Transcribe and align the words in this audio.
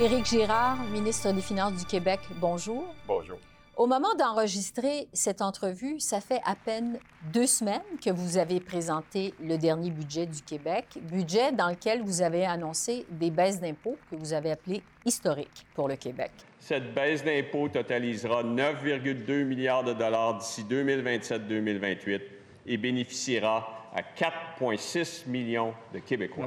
Éric 0.00 0.24
Girard, 0.24 0.78
ministre 0.94 1.30
des 1.30 1.42
Finances 1.42 1.74
du 1.74 1.84
Québec, 1.84 2.20
bonjour. 2.36 2.86
Bonjour. 3.06 3.36
Au 3.76 3.86
moment 3.86 4.14
d'enregistrer 4.18 5.08
cette 5.12 5.42
entrevue, 5.42 6.00
ça 6.00 6.22
fait 6.22 6.40
à 6.46 6.54
peine 6.54 6.98
deux 7.34 7.46
semaines 7.46 7.82
que 8.02 8.08
vous 8.08 8.38
avez 8.38 8.60
présenté 8.60 9.34
le 9.42 9.58
dernier 9.58 9.90
budget 9.90 10.24
du 10.24 10.40
Québec, 10.40 10.86
budget 11.02 11.52
dans 11.52 11.68
lequel 11.68 12.00
vous 12.00 12.22
avez 12.22 12.46
annoncé 12.46 13.04
des 13.10 13.30
baisses 13.30 13.60
d'impôts 13.60 13.98
que 14.10 14.16
vous 14.16 14.32
avez 14.32 14.52
appelées 14.52 14.82
historiques 15.04 15.66
pour 15.74 15.86
le 15.86 15.96
Québec. 15.96 16.30
Cette 16.58 16.94
baisse 16.94 17.22
d'impôts 17.22 17.68
totalisera 17.68 18.42
9,2 18.42 19.44
milliards 19.44 19.84
de 19.84 19.92
dollars 19.92 20.38
d'ici 20.38 20.64
2027-2028 20.64 22.22
et 22.64 22.76
bénéficiera 22.78 23.90
à 23.94 24.00
4,6 24.00 25.28
millions 25.28 25.74
de 25.92 25.98
Québécois. 25.98 26.46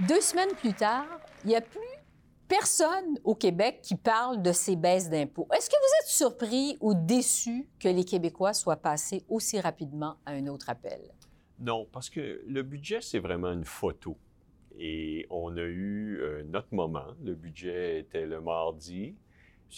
Deux 0.00 0.20
semaines 0.20 0.54
plus 0.56 0.72
tard, 0.72 1.06
il 1.44 1.48
n'y 1.48 1.56
a 1.56 1.60
plus 1.60 1.80
personne 2.48 3.18
au 3.24 3.34
Québec 3.34 3.80
qui 3.82 3.94
parle 3.94 4.42
de 4.42 4.50
ces 4.50 4.74
baisses 4.74 5.10
d'impôts. 5.10 5.46
Est-ce 5.54 5.68
que 5.68 5.76
vous 5.76 5.94
êtes 6.00 6.10
surpris 6.10 6.76
ou 6.80 6.94
déçu 6.94 7.68
que 7.78 7.88
les 7.88 8.04
Québécois 8.04 8.54
soient 8.54 8.76
passés 8.76 9.22
aussi 9.28 9.60
rapidement 9.60 10.16
à 10.24 10.32
un 10.32 10.46
autre 10.46 10.70
appel? 10.70 11.00
Non, 11.58 11.86
parce 11.92 12.08
que 12.08 12.42
le 12.46 12.62
budget, 12.62 13.00
c'est 13.02 13.18
vraiment 13.18 13.52
une 13.52 13.64
photo. 13.64 14.16
Et 14.78 15.26
on 15.30 15.56
a 15.56 15.62
eu 15.62 16.18
euh, 16.20 16.42
notre 16.44 16.74
moment. 16.74 17.08
Le 17.22 17.34
budget 17.34 18.00
était 18.00 18.26
le 18.26 18.40
mardi. 18.40 19.14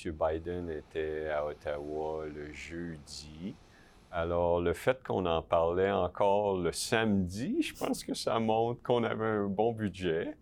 M. 0.04 0.12
Biden 0.12 0.70
était 0.70 1.28
à 1.28 1.44
Ottawa 1.44 2.26
le 2.26 2.52
jeudi. 2.52 3.54
Alors, 4.16 4.60
le 4.60 4.74
fait 4.74 5.02
qu'on 5.02 5.26
en 5.26 5.42
parlait 5.42 5.90
encore 5.90 6.56
le 6.56 6.70
samedi, 6.70 7.60
je 7.62 7.74
pense 7.74 8.04
que 8.04 8.14
ça 8.14 8.38
montre 8.38 8.80
qu'on 8.80 9.02
avait 9.02 9.26
un 9.26 9.48
bon 9.48 9.72
budget. 9.72 10.36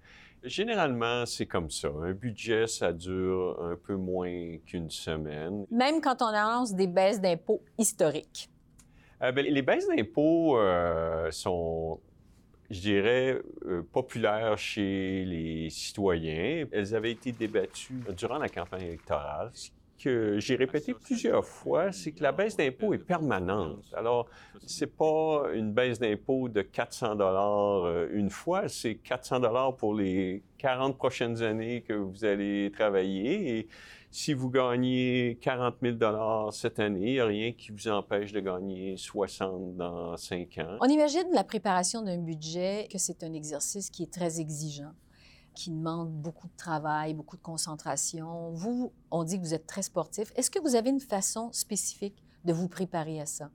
Généralement, 0.45 1.25
c'est 1.25 1.47
comme 1.47 1.71
ça. 1.71 1.89
Un 1.89 2.13
budget, 2.13 2.67
ça 2.67 2.93
dure 2.93 3.59
un 3.63 3.77
peu 3.77 3.95
moins 3.95 4.59
qu'une 4.67 4.91
semaine. 4.91 5.65
Même 5.71 6.03
quand 6.03 6.21
on 6.21 6.27
annonce 6.27 6.75
des 6.75 6.87
baisses 6.87 7.19
d'impôts 7.19 7.63
historiques. 7.79 8.51
Euh, 9.23 9.33
bien, 9.33 9.45
les 9.45 9.63
baisses 9.63 9.89
d'impôts 9.89 10.59
euh, 10.59 11.31
sont, 11.31 11.99
je 12.69 12.79
dirais, 12.79 13.41
euh, 13.65 13.81
populaires 13.91 14.59
chez 14.59 15.25
les 15.25 15.71
citoyens. 15.71 16.67
Elles 16.73 16.95
avaient 16.95 17.13
été 17.13 17.33
débattues 17.33 18.05
durant 18.15 18.37
la 18.37 18.51
campagne 18.51 18.83
électorale, 18.83 19.51
que 20.03 20.39
j'ai 20.39 20.57
répété 20.57 20.95
plusieurs 20.95 21.45
fois, 21.45 21.93
c'est 21.93 22.13
que 22.13 22.23
la 22.23 22.33
baisse 22.33 22.57
d'impôt 22.57 22.93
est 22.95 22.99
permanente. 22.99 23.85
Alors, 23.97 24.27
c'est 24.67 24.97
pas 24.97 25.45
une 25.55 25.73
baisse 25.73 25.99
d'impôt 25.99 26.49
de 26.49 26.63
400 26.63 27.17
dollars 27.17 27.85
euh, 27.85 28.09
une 28.13 28.31
fois, 28.31 28.69
c'est 28.69 28.97
400 28.97 29.41
dollars 29.41 29.77
pour 29.77 29.95
les 29.95 30.43
40 30.59 30.97
prochaines 30.97 31.43
années 31.43 31.83
que 31.83 31.93
vous 31.93 32.25
allez 32.25 32.71
travailler. 32.73 33.59
Et 33.59 33.69
si 34.11 34.35
vous 34.35 34.51
gagnez 34.51 35.39
40 35.41 35.77
000 35.81 35.97
dollars 35.97 36.53
cette 36.53 36.79
année, 36.79 37.07
il 37.07 37.13
n'y 37.15 37.21
a 37.21 37.27
rien 37.27 37.53
qui 37.53 37.73
vous 37.73 37.89
empêche 37.89 38.33
de 38.33 38.41
gagner 38.41 38.97
60 38.97 39.77
dans 39.77 40.17
5 40.17 40.59
ans. 40.59 40.77
On 40.81 40.89
imagine 40.89 41.25
la 41.33 41.45
préparation 41.45 42.03
d'un 42.03 42.19
budget 42.19 42.89
que 42.91 42.99
c'est 42.99 43.23
un 43.23 43.33
exercice 43.33 43.89
qui 43.89 44.03
est 44.03 44.13
très 44.13 44.41
exigeant 44.41 44.93
qui 45.55 45.71
demande 45.71 46.11
beaucoup 46.11 46.49
de 46.49 46.57
travail, 46.57 47.15
beaucoup 47.15 47.37
de 47.37 47.43
concentration. 47.43 48.51
Vous, 48.51 48.93
on 49.11 49.25
dit 49.25 49.39
que 49.39 49.45
vous 49.45 49.55
êtes 49.55 49.67
très 49.67 49.83
sportif. 49.83 50.33
Est-ce 50.37 50.51
que 50.51 50.59
vous 50.61 50.75
avez 50.75 50.91
une 50.91 51.01
façon 51.01 51.53
spécifique 51.53 52.23
de 52.45 52.53
vous 52.53 52.69
préparer 52.69 53.21
à 53.21 53.27
ça? 53.27 53.51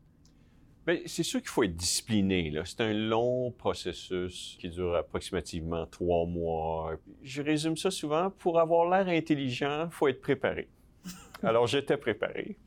Bien, 0.85 0.99
c'est 1.05 1.23
sûr 1.23 1.41
qu'il 1.41 1.49
faut 1.49 1.63
être 1.63 1.75
discipliné. 1.75 2.53
C'est 2.63 2.79
un 2.79 2.93
long 2.93 3.51
processus 3.51 4.57
qui 4.59 4.69
dure 4.69 4.95
approximativement 4.95 5.85
trois 5.85 6.25
mois. 6.25 6.93
Je 7.23 7.41
résume 7.41 7.75
ça 7.75 7.91
souvent. 7.91 8.29
Pour 8.29 8.59
avoir 8.59 8.89
l'air 8.89 9.13
intelligent, 9.13 9.87
il 9.87 9.91
faut 9.91 10.07
être 10.07 10.21
préparé. 10.21 10.69
Alors, 11.43 11.67
j'étais 11.67 11.97
préparé. 11.97 12.57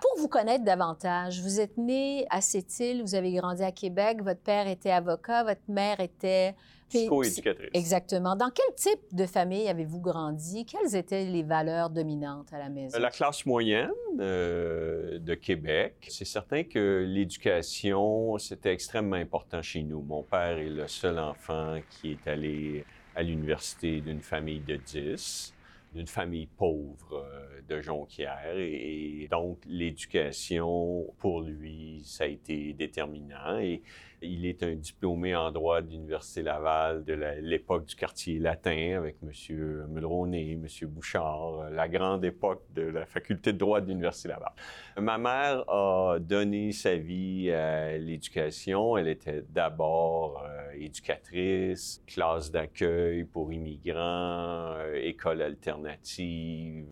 Pour 0.00 0.10
vous 0.18 0.28
connaître 0.28 0.64
davantage, 0.64 1.40
vous 1.40 1.60
êtes 1.60 1.76
né 1.76 2.26
à 2.30 2.40
Sept-Îles, 2.40 3.02
vous 3.02 3.14
avez 3.14 3.32
grandi 3.32 3.62
à 3.62 3.70
Québec, 3.70 4.22
votre 4.22 4.40
père 4.40 4.66
était 4.66 4.90
avocat, 4.90 5.44
votre 5.44 5.60
mère 5.68 6.00
était 6.00 6.56
Psycho-éducatrice. 6.88 7.70
Exactement. 7.74 8.36
Dans 8.36 8.50
quel 8.50 8.74
type 8.74 9.14
de 9.14 9.26
famille 9.26 9.68
avez-vous 9.68 10.00
grandi? 10.00 10.64
Quelles 10.64 10.96
étaient 10.96 11.24
les 11.24 11.42
valeurs 11.42 11.90
dominantes 11.90 12.52
à 12.52 12.58
la 12.58 12.68
maison? 12.68 12.98
La 12.98 13.10
classe 13.10 13.44
moyenne 13.46 13.90
euh, 14.18 15.18
de 15.18 15.34
Québec. 15.34 16.06
C'est 16.08 16.24
certain 16.24 16.64
que 16.64 17.04
l'éducation, 17.06 18.38
c'était 18.38 18.72
extrêmement 18.72 19.16
important 19.16 19.62
chez 19.62 19.82
nous. 19.82 20.02
Mon 20.02 20.22
père 20.22 20.58
est 20.58 20.70
le 20.70 20.88
seul 20.88 21.18
enfant 21.18 21.78
qui 21.90 22.12
est 22.12 22.28
allé 22.28 22.84
à 23.14 23.22
l'université 23.22 24.00
d'une 24.00 24.22
famille 24.22 24.60
de 24.60 24.76
10 24.76 25.54
d'une 25.94 26.06
famille 26.06 26.46
pauvre 26.46 27.12
euh, 27.14 27.60
de 27.68 27.80
Jonquière 27.80 28.56
et, 28.56 29.26
donc 29.30 29.58
l'éducation 29.66 31.06
pour 31.18 31.40
lui 31.40 32.02
ça 32.04 32.24
a 32.24 32.26
été 32.26 32.72
déterminant 32.74 33.58
et 33.58 33.82
il 34.22 34.46
est 34.46 34.62
un 34.62 34.74
diplômé 34.74 35.34
en 35.34 35.50
droit 35.52 35.80
de 35.80 35.90
l'Université 35.90 36.42
Laval 36.42 37.04
de 37.04 37.14
l'époque 37.40 37.86
du 37.86 37.94
quartier 37.94 38.38
latin 38.38 38.96
avec 38.96 39.16
M. 39.22 39.86
Mulroney, 39.88 40.52
M. 40.52 40.66
Bouchard, 40.88 41.60
euh, 41.60 41.70
la 41.70 41.88
grande 41.88 42.24
époque 42.24 42.64
de 42.74 42.82
la 42.82 43.06
faculté 43.06 43.52
de 43.52 43.58
droit 43.58 43.80
de 43.80 43.88
l'Université 43.88 44.28
Laval. 44.28 44.52
Ma 44.98 45.18
mère 45.18 45.68
a 45.68 46.18
donné 46.20 46.72
sa 46.72 46.96
vie 46.96 47.50
à 47.50 47.96
l'éducation. 47.96 48.96
Elle 48.96 49.08
était 49.08 49.44
d'abord 49.48 50.44
euh, 50.44 50.72
éducatrice, 50.72 52.02
classe 52.06 52.50
d'accueil 52.50 53.24
pour 53.24 53.52
immigrants, 53.52 54.74
euh, 54.76 54.94
école 54.94 55.42
alternative, 55.42 56.86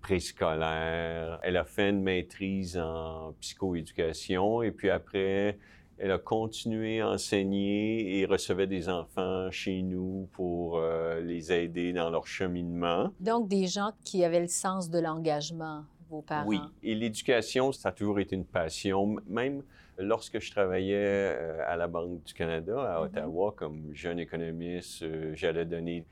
préscolaire. 0.00 1.38
Elle 1.42 1.56
a 1.56 1.64
fait 1.64 1.90
une 1.90 2.02
maîtrise 2.02 2.76
en 2.76 3.34
psychoéducation 3.40 4.62
et 4.62 4.72
puis 4.72 4.90
après, 4.90 5.58
elle 5.98 6.10
a 6.10 6.18
continué 6.18 7.00
à 7.00 7.10
enseigner 7.10 8.18
et 8.18 8.26
recevait 8.26 8.66
des 8.66 8.88
enfants 8.88 9.50
chez 9.50 9.82
nous 9.82 10.28
pour 10.32 10.78
euh, 10.78 11.20
les 11.20 11.52
aider 11.52 11.92
dans 11.92 12.10
leur 12.10 12.26
cheminement. 12.26 13.10
Donc, 13.20 13.48
des 13.48 13.66
gens 13.66 13.92
qui 14.04 14.24
avaient 14.24 14.40
le 14.40 14.48
sens 14.48 14.90
de 14.90 14.98
l'engagement, 14.98 15.84
vos 16.10 16.22
parents. 16.22 16.46
Oui, 16.46 16.60
et 16.82 16.94
l'éducation, 16.94 17.72
ça 17.72 17.88
a 17.88 17.92
toujours 17.92 18.20
été 18.20 18.36
une 18.36 18.44
passion. 18.44 19.16
Même 19.26 19.62
lorsque 19.98 20.38
je 20.40 20.50
travaillais 20.50 20.96
euh, 20.96 21.62
à 21.66 21.76
la 21.76 21.86
Banque 21.86 22.22
du 22.24 22.34
Canada, 22.34 22.78
à 22.78 23.00
mm-hmm. 23.00 23.04
Ottawa, 23.06 23.54
comme 23.56 23.90
jeune 23.94 24.18
économiste, 24.18 25.02
euh, 25.02 25.32
j'allais 25.34 25.64
donner 25.64 26.04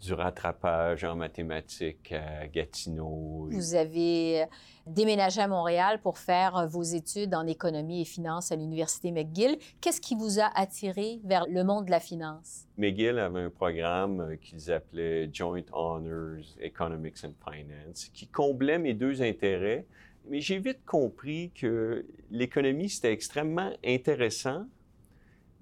du 0.00 0.12
rattrapage 0.12 1.04
en 1.04 1.16
mathématiques 1.16 2.12
à 2.12 2.46
Gatineau. 2.46 3.48
Vous 3.50 3.74
avez 3.74 4.42
euh, 4.42 4.46
déménagé 4.86 5.40
à 5.40 5.48
Montréal 5.48 6.00
pour 6.02 6.18
faire 6.18 6.56
euh, 6.56 6.66
vos 6.66 6.82
études 6.82 7.34
en 7.34 7.46
économie 7.46 8.02
et 8.02 8.04
finance 8.04 8.52
à 8.52 8.56
l'Université 8.56 9.12
McGill. 9.12 9.58
Qu'est-ce 9.80 10.00
qui 10.00 10.14
vous 10.14 10.40
a 10.40 10.50
attiré 10.54 11.20
vers 11.24 11.46
le 11.48 11.64
monde 11.64 11.86
de 11.86 11.90
la 11.90 12.00
finance? 12.00 12.66
McGill 12.76 13.18
avait 13.18 13.40
un 13.40 13.50
programme 13.50 14.20
euh, 14.20 14.36
qu'ils 14.36 14.70
appelaient 14.70 15.30
Joint 15.32 15.64
Honors 15.72 16.44
Economics 16.60 17.24
and 17.24 17.34
Finance 17.50 18.10
qui 18.12 18.26
comblait 18.26 18.78
mes 18.78 18.94
deux 18.94 19.22
intérêts. 19.22 19.86
Mais 20.28 20.40
j'ai 20.40 20.58
vite 20.58 20.84
compris 20.86 21.50
que 21.54 22.06
l'économie, 22.30 22.88
c'était 22.88 23.12
extrêmement 23.12 23.70
intéressant, 23.84 24.66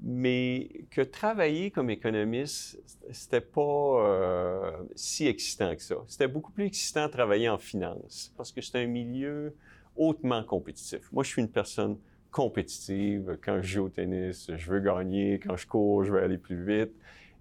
mais 0.05 0.69
que 0.91 1.01
travailler 1.01 1.71
comme 1.71 1.89
économiste, 1.89 2.81
c'était 3.13 3.41
pas 3.41 3.61
euh, 3.61 4.73
si 4.97 5.29
excitant 5.29 5.75
que 5.77 5.83
ça. 5.83 5.97
C'était 6.09 6.29
beaucoup 6.29 6.51
plus 6.51 6.65
excitant 6.65 7.07
de 7.07 7.13
travailler 7.13 7.49
en 7.49 7.59
finance 7.59 8.33
parce 8.37 8.51
que 8.51 8.61
c'est 8.61 8.79
un 8.83 8.87
milieu 8.87 9.55
hautement 9.97 10.43
compétitif. 10.43 11.11
Moi, 11.13 11.23
je 11.23 11.29
suis 11.29 11.43
une 11.43 11.51
personne 11.51 11.99
compétitive. 12.33 13.39
Quand 13.45 13.61
je 13.63 13.75
joue 13.75 13.85
au 13.85 13.89
tennis, 13.91 14.51
je 14.53 14.71
veux 14.71 14.81
gagner. 14.81 15.39
Quand 15.39 15.57
je 15.57 15.67
cours, 15.67 16.05
je 16.05 16.13
veux 16.13 16.23
aller 16.23 16.39
plus 16.39 16.65
vite. 16.65 16.93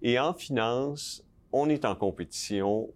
Et 0.02 0.18
en 0.18 0.32
finance, 0.32 1.24
on 1.50 1.68
est 1.68 1.84
en 1.84 1.96
compétition 1.96 2.90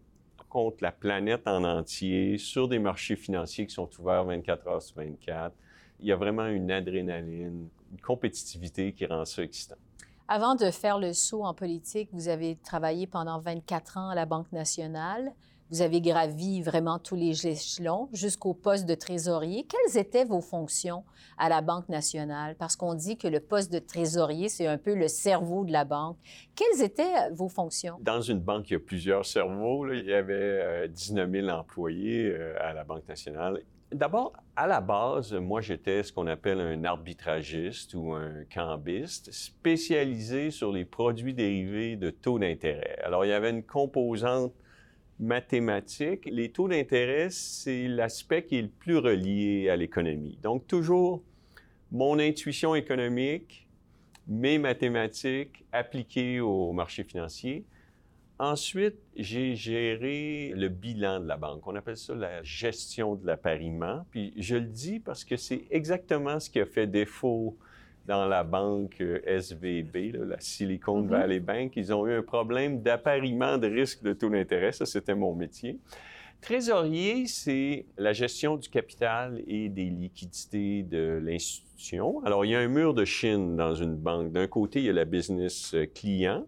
contre 0.49 0.79
la 0.81 0.93
planète 0.93 1.43
en 1.47 1.65
entier 1.65 2.39
sur 2.39 2.69
des 2.69 2.79
marchés 2.79 3.17
financiers 3.17 3.67
qui 3.67 3.75
sont 3.75 3.91
ouverts 3.99 4.25
24 4.25 4.69
heures 4.69 4.83
sur 4.83 4.97
24. 4.97 5.55
Il 6.01 6.07
y 6.07 6.13
a 6.13 6.17
vraiment 6.17 6.47
une 6.47 6.71
adrénaline 6.71 7.69
une 7.93 8.01
compétitivité 8.01 8.93
qui 8.93 9.07
rend 9.07 9.25
ça 9.25 9.43
excitant. 9.43 9.77
Avant 10.29 10.57
de 10.57 10.71
faire 10.71 10.99
le 10.99 11.13
saut 11.13 11.45
en 11.45 11.55
politique, 11.55 12.09
vous 12.13 12.29
avez 12.29 12.57
travaillé 12.57 13.07
pendant 13.07 13.39
24 13.39 13.99
ans 13.99 14.09
à 14.09 14.15
la 14.15 14.27
Banque 14.27 14.51
nationale. 14.53 15.33
Vous 15.71 15.83
avez 15.83 16.01
gravi 16.01 16.63
vraiment 16.63 16.99
tous 16.99 17.17
les 17.17 17.47
échelons 17.47 18.09
jusqu'au 18.13 18.55
poste 18.55 18.87
de 18.87 18.95
trésorier. 18.95 19.67
Quelles 19.67 20.01
étaient 20.01 20.25
vos 20.25 20.41
fonctions 20.41 21.05
à 21.39 21.49
la 21.49 21.61
Banque 21.61 21.89
nationale? 21.89 22.55
Parce 22.57 22.77
qu'on 22.77 22.95
dit 22.95 23.17
que 23.17 23.27
le 23.29 23.41
poste 23.41 23.73
de 23.73 23.79
trésorier, 23.79 24.49
c'est 24.49 24.67
un 24.67 24.79
peu 24.79 24.95
le 24.95 25.09
cerveau 25.09 25.65
de 25.65 25.73
la 25.73 25.85
banque. 25.85 26.19
Quelles 26.55 26.83
étaient 26.83 27.31
vos 27.33 27.49
fonctions? 27.49 27.97
Dans 28.01 28.21
une 28.21 28.41
banque, 28.41 28.71
il 28.71 28.75
y 28.75 28.77
a 28.77 28.81
plusieurs 28.81 29.25
cerveaux. 29.25 29.93
Il 29.93 30.05
y 30.05 30.13
avait 30.13 30.89
19 30.89 31.31
000 31.31 31.49
employés 31.49 32.35
à 32.61 32.73
la 32.73 32.85
Banque 32.85 33.09
nationale 33.09 33.61
D'abord, 33.93 34.33
à 34.57 34.67
la 34.67 34.81
base, 34.81 35.33
moi, 35.33 35.61
j'étais 35.61 36.03
ce 36.03 36.13
qu'on 36.13 36.27
appelle 36.27 36.61
un 36.61 36.83
arbitragiste 36.83 37.95
ou 37.95 38.13
un 38.13 38.45
cambiste 38.53 39.31
spécialisé 39.33 40.51
sur 40.51 40.73
les 40.73 40.85
produits 40.85 41.35
dérivés 41.35 41.95
de 41.95 42.11
taux 42.11 42.41
d'intérêt. 42.41 42.99
Alors, 43.05 43.25
il 43.25 43.29
y 43.29 43.33
avait 43.33 43.51
une 43.51 43.63
composante 43.63 44.53
mathématique. 45.21 46.27
Les 46.27 46.51
taux 46.51 46.67
d'intérêt, 46.67 47.29
c'est 47.31 47.87
l'aspect 47.87 48.45
qui 48.45 48.57
est 48.57 48.63
le 48.63 48.69
plus 48.69 48.99
relié 48.99 49.71
à 49.71 49.77
l'économie. 49.77 50.37
Donc, 50.43 50.67
toujours 50.67 51.23
mon 51.93 52.19
intuition 52.19 52.75
économique, 52.75 53.69
mes 54.27 54.59
mathématiques 54.59 55.65
appliquées 55.71 56.41
au 56.41 56.73
marché 56.73 57.05
financier, 57.05 57.65
Ensuite, 58.39 58.97
j'ai 59.17 59.55
géré 59.55 60.53
le 60.55 60.69
bilan 60.69 61.21
de 61.21 61.27
la 61.27 61.39
banque. 61.39 61.67
On 61.67 61.75
appelle 61.75 61.97
ça 61.97 62.15
la 62.15 62.43
gestion 62.43 63.15
de 63.15 63.27
l'appariement. 63.27 64.05
Puis 64.11 64.35
je 64.37 64.57
le 64.57 64.67
dis 64.67 65.01
parce 65.01 65.25
que 65.25 65.37
c'est 65.37 65.65
exactement 65.71 66.39
ce 66.39 66.51
qui 66.51 66.61
a 66.61 66.67
fait 66.67 66.87
défaut 66.87 67.57
dans 68.07 68.27
la 68.27 68.45
banque 68.45 69.01
euh, 69.01 69.21
SVB, 69.27 70.13
la 70.29 70.39
Silicon 70.39 71.03
mm-hmm. 71.03 71.09
Valley 71.09 71.41
Bank. 71.41 71.73
Ils 71.77 71.93
ont 71.93 72.07
eu 72.07 72.13
un 72.13 72.23
problème 72.23 72.83
d'appariement 72.83 73.59
de 73.59 73.69
risque 73.69 74.03
de 74.03 74.13
taux 74.13 74.31
d'intérêt. 74.31 74.73
Ça, 74.73 74.87
c'était 74.87 75.15
mon 75.15 75.35
métier. 75.35 75.79
Trésorier, 76.41 77.27
c'est 77.27 77.87
la 77.97 78.13
gestion 78.13 78.57
du 78.57 78.69
capital 78.69 79.43
et 79.49 79.69
des 79.69 79.87
liquidités 79.87 80.83
de 80.83 81.21
l'institution. 81.23 82.23
Alors, 82.25 82.45
il 82.45 82.51
y 82.51 82.55
a 82.55 82.61
un 82.61 82.69
mur 82.69 82.95
de 82.95 83.05
Chine 83.05 83.57
dans 83.57 83.75
une 83.75 83.97
banque. 83.97 84.31
D'un 84.31 84.47
côté, 84.47 84.81
il 84.81 84.85
y 84.85 84.91
a 84.91 84.93
la 84.93 85.07
business 85.07 85.75
euh, 85.75 85.87
client, 85.87 86.47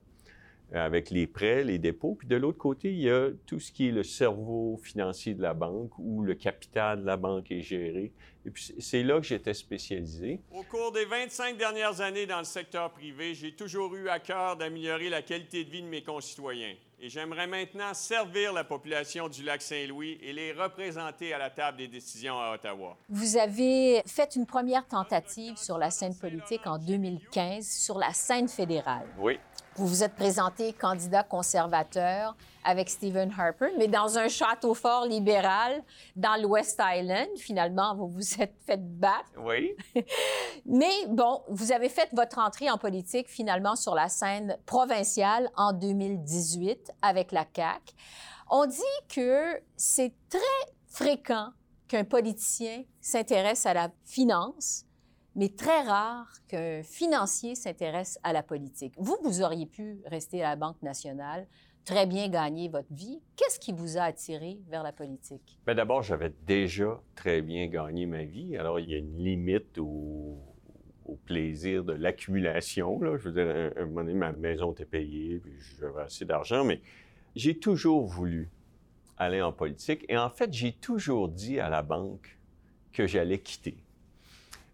avec 0.73 1.11
les 1.11 1.27
prêts, 1.27 1.65
les 1.65 1.79
dépôts. 1.79 2.15
Puis 2.19 2.29
de 2.29 2.37
l'autre 2.37 2.59
côté, 2.59 2.93
il 2.93 3.01
y 3.01 3.11
a 3.11 3.29
tout 3.47 3.61
ce 3.61 3.73
qui 3.73 3.89
est 3.89 3.93
le 3.93 4.03
cerveau 4.03 4.79
financier 4.83 5.35
de 5.35 5.43
la 5.43 5.55
banque, 5.55 5.99
où 5.99 6.23
le 6.23 6.35
capital 6.35 7.01
de 7.01 7.07
la 7.07 7.17
banque 7.17 7.51
est 7.51 7.63
géré. 7.63 8.13
Et 8.45 8.51
puis 8.51 8.75
c'est 8.79 9.03
là 9.03 9.21
que 9.21 9.27
j'étais 9.27 9.55
spécialisé. 9.55 10.41
Au 10.53 10.63
cours 10.63 10.93
des 10.93 11.05
25 11.05 11.57
dernières 11.57 12.01
années 12.01 12.27
dans 12.27 12.39
le 12.39 12.45
secteur 12.45 12.91
privé, 12.93 13.35
j'ai 13.35 13.53
toujours 13.53 13.95
eu 13.95 14.09
à 14.09 14.19
cœur 14.21 14.57
d'améliorer 14.57 15.11
la 15.11 15.23
qualité 15.23 15.65
de 15.65 15.71
vie 15.71 15.83
de 15.83 15.89
mes 15.89 16.03
concitoyens. 16.03 16.75
Et 17.01 17.09
j'aimerais 17.09 17.47
maintenant 17.47 17.95
servir 17.95 18.53
la 18.53 18.65
population 18.65 19.29
du 19.29 19.45
lac 19.45 19.63
Saint-Louis 19.63 20.19
et 20.21 20.33
les 20.33 20.53
représenter 20.53 21.33
à 21.33 21.39
la 21.39 21.49
table 21.49 21.79
des 21.79 21.87
décisions 21.87 22.41
à 22.41 22.55
Ottawa. 22.55 22.97
Vous 23.09 23.37
avez 23.37 24.03
fait 24.05 24.35
une 24.35 24.47
première 24.47 24.85
tentative 24.85 25.57
sur 25.57 25.79
la 25.79 25.91
scène 25.91 26.17
politique 26.17 26.67
en 26.67 26.79
2015 26.79 27.65
sur 27.65 27.99
la 27.99 28.13
scène 28.13 28.49
fédérale. 28.49 29.07
Oui. 29.19 29.39
Vous 29.79 29.87
vous 29.87 30.03
êtes 30.03 30.17
présenté 30.17 30.73
candidat 30.73 31.23
conservateur 31.23 32.37
avec 32.65 32.91
Stephen 32.91 33.33
Harper, 33.39 33.69
mais 33.79 33.87
dans 33.87 34.19
un 34.19 34.27
château 34.27 34.75
fort 34.75 35.07
libéral 35.07 35.85
dans 36.17 36.35
l'West 36.43 36.83
Island. 36.85 37.29
Finalement, 37.37 37.95
vous 37.95 38.09
vous 38.09 38.43
êtes 38.43 38.57
fait 38.67 38.81
battre. 38.81 39.31
Oui. 39.39 39.77
mais 40.67 41.07
bon, 41.07 41.43
vous 41.49 41.71
avez 41.71 41.89
fait 41.89 42.09
votre 42.13 42.41
entrée 42.41 42.69
en 42.69 42.77
politique 42.77 43.29
finalement 43.29 43.77
sur 43.77 43.95
la 43.95 44.09
scène 44.09 44.59
provinciale 44.67 45.49
en 45.57 45.73
2018 45.73 46.91
avec 47.01 47.31
la 47.31 47.47
CAQ. 47.55 47.95
On 48.51 48.67
dit 48.67 48.83
que 49.09 49.63
c'est 49.77 50.13
très 50.29 50.41
fréquent 50.89 51.51
qu'un 51.87 52.03
politicien 52.03 52.83
s'intéresse 53.01 53.65
à 53.65 53.75
la 53.75 53.91
finance 54.05 54.88
mais 55.39 55.51
très 55.51 55.83
rare 55.83 56.27
qu'un 56.49 56.83
financier 56.83 57.55
s'intéresse 57.55 58.19
à 58.25 58.33
la 58.33 58.43
politique. 58.43 58.93
Vous, 58.99 59.17
vous 59.23 59.41
auriez 59.41 59.67
pu 59.67 60.01
rester 60.07 60.43
à 60.43 60.51
la 60.51 60.57
Banque 60.57 60.83
nationale, 60.83 61.47
très 61.85 62.07
bien 62.07 62.29
gagner 62.29 62.69
votre 62.69 62.93
vie. 62.93 63.21
Qu'est-ce 63.37 63.61
qui 63.61 63.73
vous 63.73 63.99
a 63.99 64.03
attiré 64.03 64.59
vers 64.69 64.83
la 64.83 64.91
politique? 64.91 65.61
Bien, 65.65 65.77
d'abord, 65.77 66.03
j'avais 66.03 66.35
déjà 66.45 67.01
très 67.15 67.41
bien 67.41 67.69
gagné 67.69 68.05
ma 68.07 68.25
vie. 68.25 68.57
Alors, 68.57 68.81
il 68.81 68.91
y 68.91 68.95
a 68.95 68.99
une 68.99 69.17
limite 69.17 69.79
au, 69.79 70.39
plaisir 71.25 71.85
de 71.85 71.93
l'accumulation. 71.93 73.01
Je 73.01 73.29
veux 73.29 73.33
dire, 73.33 73.73
un, 73.77 73.87
moment 73.87 74.01
donné, 74.03 74.15
ma 74.15 74.33
maison 74.33 74.73
était 74.73 74.85
payée, 74.85 75.39
puis 75.39 75.53
j'avais 75.81 76.03
assez 76.03 76.25
d'argent, 76.25 76.65
mais 76.65 76.83
j'ai 77.37 77.59
toujours 77.59 78.05
voulu 78.07 78.51
aller 79.17 79.41
en 79.41 79.53
politique. 79.53 80.05
Et 80.09 80.19
en 80.19 80.31
fait, 80.31 80.53
j'ai 80.53 80.73
toujours 80.73 81.29
dit 81.29 81.61
à 81.61 81.71
la 81.71 81.83
banque 81.83 82.39
que 82.93 83.07
j'allais 83.07 83.39
quitter 83.39 83.79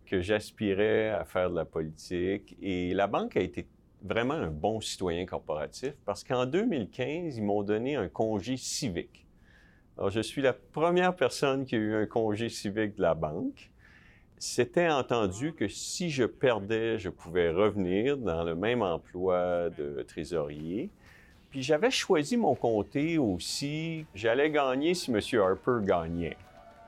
que 0.06 0.20
j'aspirais 0.20 1.10
à 1.10 1.24
faire 1.24 1.50
de 1.50 1.56
la 1.56 1.64
politique. 1.64 2.56
Et 2.62 2.94
la 2.94 3.06
banque 3.06 3.36
a 3.36 3.40
été 3.40 3.66
vraiment 4.02 4.34
un 4.34 4.50
bon 4.50 4.80
citoyen 4.80 5.24
corporatif 5.26 5.94
parce 6.04 6.22
qu'en 6.22 6.46
2015, 6.46 7.36
ils 7.36 7.42
m'ont 7.42 7.62
donné 7.62 7.96
un 7.96 8.08
congé 8.08 8.56
civique. 8.56 9.26
Alors, 9.96 10.10
je 10.10 10.20
suis 10.20 10.42
la 10.42 10.52
première 10.52 11.14
personne 11.14 11.64
qui 11.64 11.76
a 11.76 11.78
eu 11.78 11.94
un 11.94 12.06
congé 12.06 12.48
civique 12.48 12.96
de 12.96 13.02
la 13.02 13.14
banque. 13.14 13.70
C'était 14.38 14.88
entendu 14.88 15.54
que 15.54 15.68
si 15.68 16.10
je 16.10 16.24
perdais, 16.24 16.98
je 16.98 17.08
pouvais 17.08 17.50
revenir 17.50 18.18
dans 18.18 18.44
le 18.44 18.54
même 18.54 18.82
emploi 18.82 19.70
de 19.70 20.02
trésorier. 20.02 20.90
Puis 21.50 21.62
j'avais 21.62 21.92
choisi 21.92 22.36
mon 22.36 22.56
comté 22.56 23.16
aussi. 23.16 24.04
J'allais 24.14 24.50
gagner 24.50 24.92
si 24.94 25.12
M. 25.12 25.20
Harper 25.40 25.78
gagnait. 25.86 26.36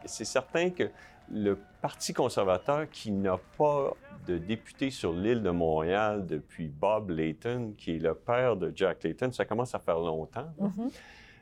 C'est 0.04 0.24
certain 0.24 0.70
que 0.70 0.90
le 1.32 1.58
Parti 1.81 2.12
conservateur 2.12 2.88
qui 2.90 3.12
n'a 3.12 3.38
pas 3.56 3.93
de 4.26 4.38
député 4.38 4.90
sur 4.90 5.12
l'île 5.12 5.43
de 5.43 5.50
Montréal 5.50 6.26
depuis 6.26 6.67
Bob 6.67 7.11
Layton, 7.11 7.75
qui 7.76 7.96
est 7.96 7.99
le 7.99 8.14
père 8.14 8.56
de 8.56 8.73
Jack 8.75 9.05
Layton, 9.05 9.31
ça 9.31 9.44
commence 9.44 9.75
à 9.75 9.78
faire 9.78 9.99
longtemps. 9.99 10.52
Mm-hmm. 10.61 10.93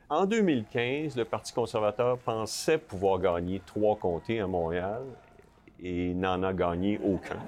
En 0.09 0.25
2015, 0.27 1.17
le 1.17 1.25
Parti 1.25 1.51
conservateur 1.51 2.19
pensait 2.19 2.77
pouvoir 2.77 3.19
gagner 3.19 3.59
trois 3.65 3.95
comtés 3.95 4.39
à 4.39 4.45
Montréal 4.45 5.01
et 5.79 6.13
n'en 6.13 6.43
a 6.43 6.53
gagné 6.53 6.99
aucun. 7.03 7.39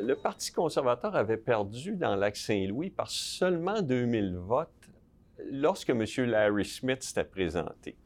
Le 0.00 0.14
Parti 0.16 0.50
conservateur 0.50 1.14
avait 1.14 1.36
perdu 1.36 1.94
dans 1.94 2.16
lac 2.16 2.36
Saint-Louis 2.36 2.90
par 2.90 3.10
seulement 3.10 3.82
2000 3.82 4.36
votes 4.36 4.81
lorsque 5.50 5.90
M. 5.90 6.04
Larry 6.18 6.64
Smith 6.64 7.02
s'était 7.02 7.24
présenté. 7.24 7.96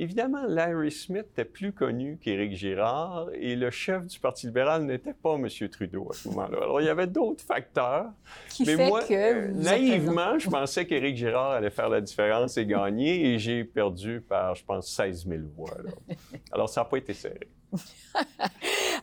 Évidemment, 0.00 0.44
Larry 0.46 0.92
Smith 0.92 1.26
était 1.32 1.44
plus 1.44 1.72
connu 1.72 2.18
qu'Éric 2.22 2.52
Girard 2.52 3.30
et 3.34 3.56
le 3.56 3.68
chef 3.70 4.06
du 4.06 4.20
Parti 4.20 4.46
libéral 4.46 4.84
n'était 4.84 5.12
pas 5.12 5.34
M. 5.34 5.48
Trudeau 5.68 6.08
à 6.08 6.14
ce 6.14 6.28
moment-là. 6.28 6.58
Alors, 6.62 6.80
il 6.80 6.86
y 6.86 6.88
avait 6.88 7.08
d'autres 7.08 7.42
facteurs. 7.42 8.06
Qui 8.48 8.64
mais 8.64 8.76
moi, 8.76 9.02
que 9.02 9.50
naïvement, 9.50 10.38
je 10.38 10.48
pensais 10.48 10.86
qu'Éric 10.86 11.16
Girard 11.16 11.50
allait 11.50 11.70
faire 11.70 11.88
la 11.88 12.00
différence 12.00 12.56
et 12.56 12.64
gagner 12.64 13.34
et 13.34 13.40
j'ai 13.40 13.64
perdu 13.64 14.20
par, 14.20 14.54
je 14.54 14.64
pense, 14.64 14.88
16 14.88 15.26
000 15.26 15.40
voix. 15.56 15.76
Alors, 16.52 16.68
ça 16.68 16.82
n'a 16.82 16.84
pas 16.84 16.98
été 16.98 17.12
serré. 17.12 17.48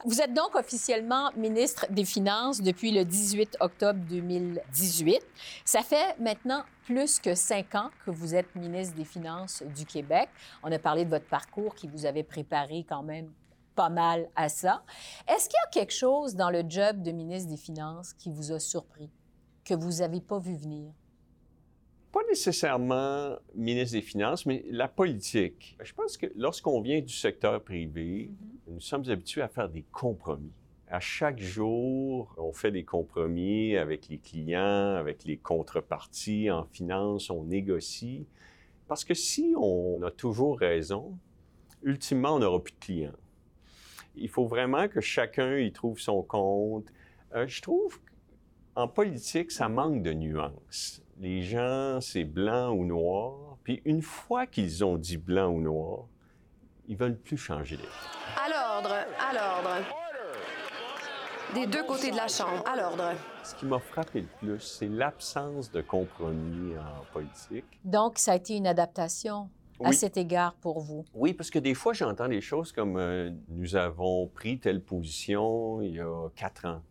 Vous 0.07 0.21
êtes 0.21 0.35
donc 0.35 0.53
officiellement 0.53 1.31
ministre 1.35 1.87
des 1.89 2.05
Finances 2.05 2.61
depuis 2.61 2.91
le 2.91 3.05
18 3.05 3.57
octobre 3.59 3.99
2018. 4.07 5.19
Ça 5.65 5.81
fait 5.81 6.15
maintenant 6.19 6.61
plus 6.83 7.19
que 7.19 7.33
cinq 7.33 7.73
ans 7.73 7.89
que 8.05 8.11
vous 8.11 8.35
êtes 8.35 8.53
ministre 8.53 8.95
des 8.95 9.03
Finances 9.03 9.63
du 9.75 9.83
Québec. 9.83 10.29
On 10.61 10.71
a 10.71 10.77
parlé 10.77 11.05
de 11.05 11.09
votre 11.09 11.25
parcours 11.25 11.73
qui 11.73 11.87
vous 11.87 12.05
avait 12.05 12.21
préparé 12.21 12.85
quand 12.87 13.01
même 13.01 13.31
pas 13.73 13.89
mal 13.89 14.29
à 14.35 14.47
ça. 14.47 14.83
Est-ce 15.27 15.49
qu'il 15.49 15.57
y 15.57 15.67
a 15.67 15.69
quelque 15.71 15.93
chose 15.93 16.35
dans 16.35 16.51
le 16.51 16.63
job 16.69 17.01
de 17.01 17.11
ministre 17.11 17.49
des 17.49 17.57
Finances 17.57 18.13
qui 18.13 18.29
vous 18.29 18.51
a 18.51 18.59
surpris, 18.59 19.09
que 19.63 19.73
vous 19.73 20.01
n'avez 20.01 20.21
pas 20.21 20.37
vu 20.37 20.55
venir? 20.55 20.93
Pas 22.15 22.23
nécessairement 22.29 23.37
ministre 23.55 23.97
des 23.97 24.01
Finances, 24.01 24.45
mais 24.45 24.63
la 24.69 24.87
politique. 24.87 25.75
Je 25.83 25.93
pense 25.93 26.15
que 26.15 26.27
lorsqu'on 26.37 26.79
vient 26.79 27.01
du 27.01 27.11
secteur 27.11 27.61
privé, 27.61 28.29
mm-hmm. 28.31 28.73
nous 28.73 28.79
sommes 28.79 29.03
habitués 29.09 29.41
à 29.41 29.49
faire 29.49 29.67
des 29.67 29.83
compromis. 29.91 30.53
À 30.87 31.01
chaque 31.01 31.41
jour, 31.41 32.33
on 32.37 32.53
fait 32.53 32.71
des 32.71 32.85
compromis 32.85 33.75
avec 33.75 34.07
les 34.07 34.19
clients, 34.19 34.95
avec 34.95 35.25
les 35.25 35.35
contreparties 35.35 36.49
en 36.49 36.63
finance, 36.63 37.29
on 37.29 37.43
négocie. 37.43 38.25
Parce 38.87 39.03
que 39.03 39.13
si 39.13 39.53
on 39.57 40.01
a 40.01 40.09
toujours 40.09 40.57
raison, 40.57 41.17
ultimement, 41.83 42.35
on 42.35 42.39
n'aura 42.39 42.63
plus 42.63 42.75
de 42.75 42.79
clients. 42.79 43.19
Il 44.15 44.29
faut 44.29 44.45
vraiment 44.45 44.87
que 44.87 45.01
chacun 45.01 45.57
y 45.57 45.73
trouve 45.73 45.99
son 45.99 46.21
compte. 46.21 46.87
Euh, 47.33 47.45
je 47.45 47.61
trouve 47.61 47.99
qu'en 48.73 48.87
politique, 48.87 49.51
ça 49.51 49.67
manque 49.67 50.01
de 50.01 50.13
nuances 50.13 51.01
les 51.19 51.41
gens, 51.41 51.99
c'est 52.01 52.23
blanc 52.23 52.71
ou 52.71 52.85
noir. 52.85 53.57
Puis 53.63 53.81
une 53.85 54.01
fois 54.01 54.45
qu'ils 54.45 54.83
ont 54.83 54.97
dit 54.97 55.17
blanc 55.17 55.49
ou 55.49 55.61
noir, 55.61 56.05
ils 56.87 56.97
veulent 56.97 57.17
plus 57.17 57.37
changer 57.37 57.77
d'avis. 57.77 57.89
À 58.37 58.49
l'ordre, 58.49 58.95
à 59.19 59.33
l'ordre. 59.33 59.85
des 61.53 61.67
deux 61.67 61.83
côtés 61.83 62.11
de 62.11 62.17
la 62.17 62.27
Chambre. 62.27 62.63
À 62.67 62.75
l'ordre. 62.75 63.13
Ce 63.43 63.55
qui 63.55 63.65
m'a 63.65 63.79
frappé 63.79 64.21
le 64.21 64.27
plus, 64.39 64.59
c'est 64.59 64.87
l'absence 64.87 65.71
de 65.71 65.81
compromis 65.81 66.73
en 66.77 67.05
politique. 67.13 67.65
Donc, 67.83 68.19
ça 68.19 68.33
a 68.33 68.35
été 68.35 68.55
une 68.55 68.67
adaptation 68.67 69.49
à 69.83 69.91
cet 69.91 70.17
égard 70.17 70.53
pour 70.55 70.79
vous? 70.79 71.05
Oui, 71.13 71.33
parce 71.33 71.49
que 71.49 71.59
des 71.59 71.73
fois, 71.73 71.93
j'entends 71.93 72.27
des 72.27 72.41
choses 72.41 72.71
comme 72.71 72.97
euh, 72.97 73.31
nous 73.49 73.75
avons 73.75 74.27
pris 74.27 74.59
telle 74.59 74.81
position 74.81 75.81
il 75.81 75.95
y 75.95 75.99
a 75.99 76.29
quatre 76.35 76.65
ans. 76.65 76.81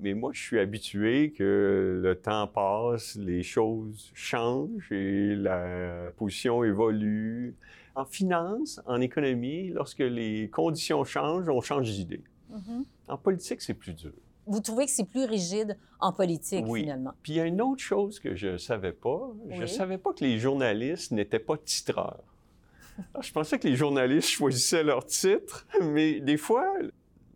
Mais 0.00 0.14
moi, 0.14 0.32
je 0.32 0.40
suis 0.40 0.58
habitué 0.58 1.32
que 1.36 2.00
le 2.02 2.14
temps 2.16 2.46
passe, 2.46 3.16
les 3.16 3.42
choses 3.42 4.10
changent 4.14 4.90
et 4.90 5.34
la 5.36 6.10
position 6.16 6.64
évolue. 6.64 7.54
En 7.94 8.04
finance, 8.04 8.80
en 8.86 9.00
économie, 9.00 9.68
lorsque 9.68 9.98
les 9.98 10.48
conditions 10.48 11.04
changent, 11.04 11.48
on 11.48 11.60
change 11.60 11.90
d'idée. 11.90 12.22
Mm-hmm. 12.50 12.84
En 13.08 13.18
politique, 13.18 13.60
c'est 13.60 13.74
plus 13.74 13.92
dur. 13.92 14.12
Vous 14.46 14.60
trouvez 14.60 14.86
que 14.86 14.90
c'est 14.90 15.08
plus 15.08 15.24
rigide 15.24 15.76
en 16.00 16.12
politique, 16.12 16.64
oui. 16.66 16.80
finalement? 16.80 17.12
Puis 17.22 17.34
il 17.34 17.36
y 17.36 17.40
a 17.40 17.44
une 17.44 17.60
autre 17.60 17.82
chose 17.82 18.18
que 18.18 18.34
je 18.34 18.48
ne 18.48 18.56
savais 18.56 18.92
pas. 18.92 19.30
Je 19.50 19.60
ne 19.60 19.66
savais 19.66 19.98
pas 19.98 20.12
que 20.12 20.24
les 20.24 20.38
journalistes 20.38 21.12
n'étaient 21.12 21.38
pas 21.38 21.56
titreurs. 21.56 22.24
je 23.20 23.32
pensais 23.32 23.58
que 23.58 23.68
les 23.68 23.76
journalistes 23.76 24.28
choisissaient 24.28 24.82
leur 24.82 25.06
titre, 25.06 25.66
mais 25.82 26.20
des 26.20 26.36
fois, 26.36 26.74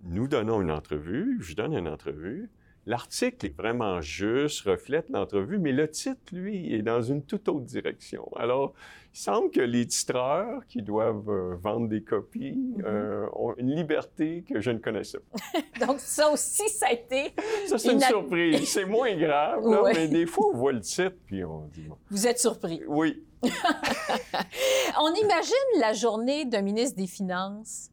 nous 0.08 0.28
donnons 0.28 0.62
une 0.62 0.70
entrevue, 0.70 1.38
je 1.40 1.54
donne 1.54 1.74
une 1.74 1.88
entrevue, 1.88 2.50
L'article 2.88 3.46
est 3.46 3.56
vraiment 3.56 4.00
juste, 4.00 4.60
reflète 4.60 5.10
l'entrevue, 5.10 5.58
mais 5.58 5.72
le 5.72 5.90
titre, 5.90 6.20
lui, 6.32 6.72
est 6.72 6.82
dans 6.82 7.02
une 7.02 7.20
toute 7.20 7.48
autre 7.48 7.64
direction. 7.64 8.30
Alors, 8.36 8.74
il 9.12 9.18
semble 9.18 9.50
que 9.50 9.60
les 9.60 9.86
titreurs 9.88 10.64
qui 10.68 10.82
doivent 10.82 11.28
euh, 11.28 11.56
vendre 11.56 11.88
des 11.88 12.04
copies 12.04 12.76
mm-hmm. 12.78 12.84
euh, 12.86 13.26
ont 13.34 13.54
une 13.56 13.74
liberté 13.74 14.44
que 14.48 14.60
je 14.60 14.70
ne 14.70 14.78
connaissais 14.78 15.18
pas. 15.18 15.58
Donc, 15.86 15.98
ça 15.98 16.30
aussi, 16.30 16.68
ça 16.68 16.86
a 16.86 16.92
été. 16.92 17.32
Ça, 17.66 17.76
c'est 17.76 17.92
une, 17.92 18.00
surprise. 18.00 18.68
C'est 18.68 18.84
moins 18.84 19.16
grave, 19.16 19.64
mais 19.92 20.06
des 20.06 20.26
fois, 20.26 20.46
on 20.52 20.56
voit 20.56 20.72
le 20.72 20.80
titre 20.80 21.16
puis 21.26 21.44
on 21.44 21.66
dit. 21.72 21.88
Vous 22.10 22.28
êtes 22.28 22.38
surpris. 22.38 22.82
Oui. 22.86 23.20
on 23.42 25.12
imagine 25.12 25.80
la 25.80 25.92
journée 25.92 26.44
d'un 26.44 26.62
ministre 26.62 26.96
des 26.96 27.08
Finances 27.08 27.90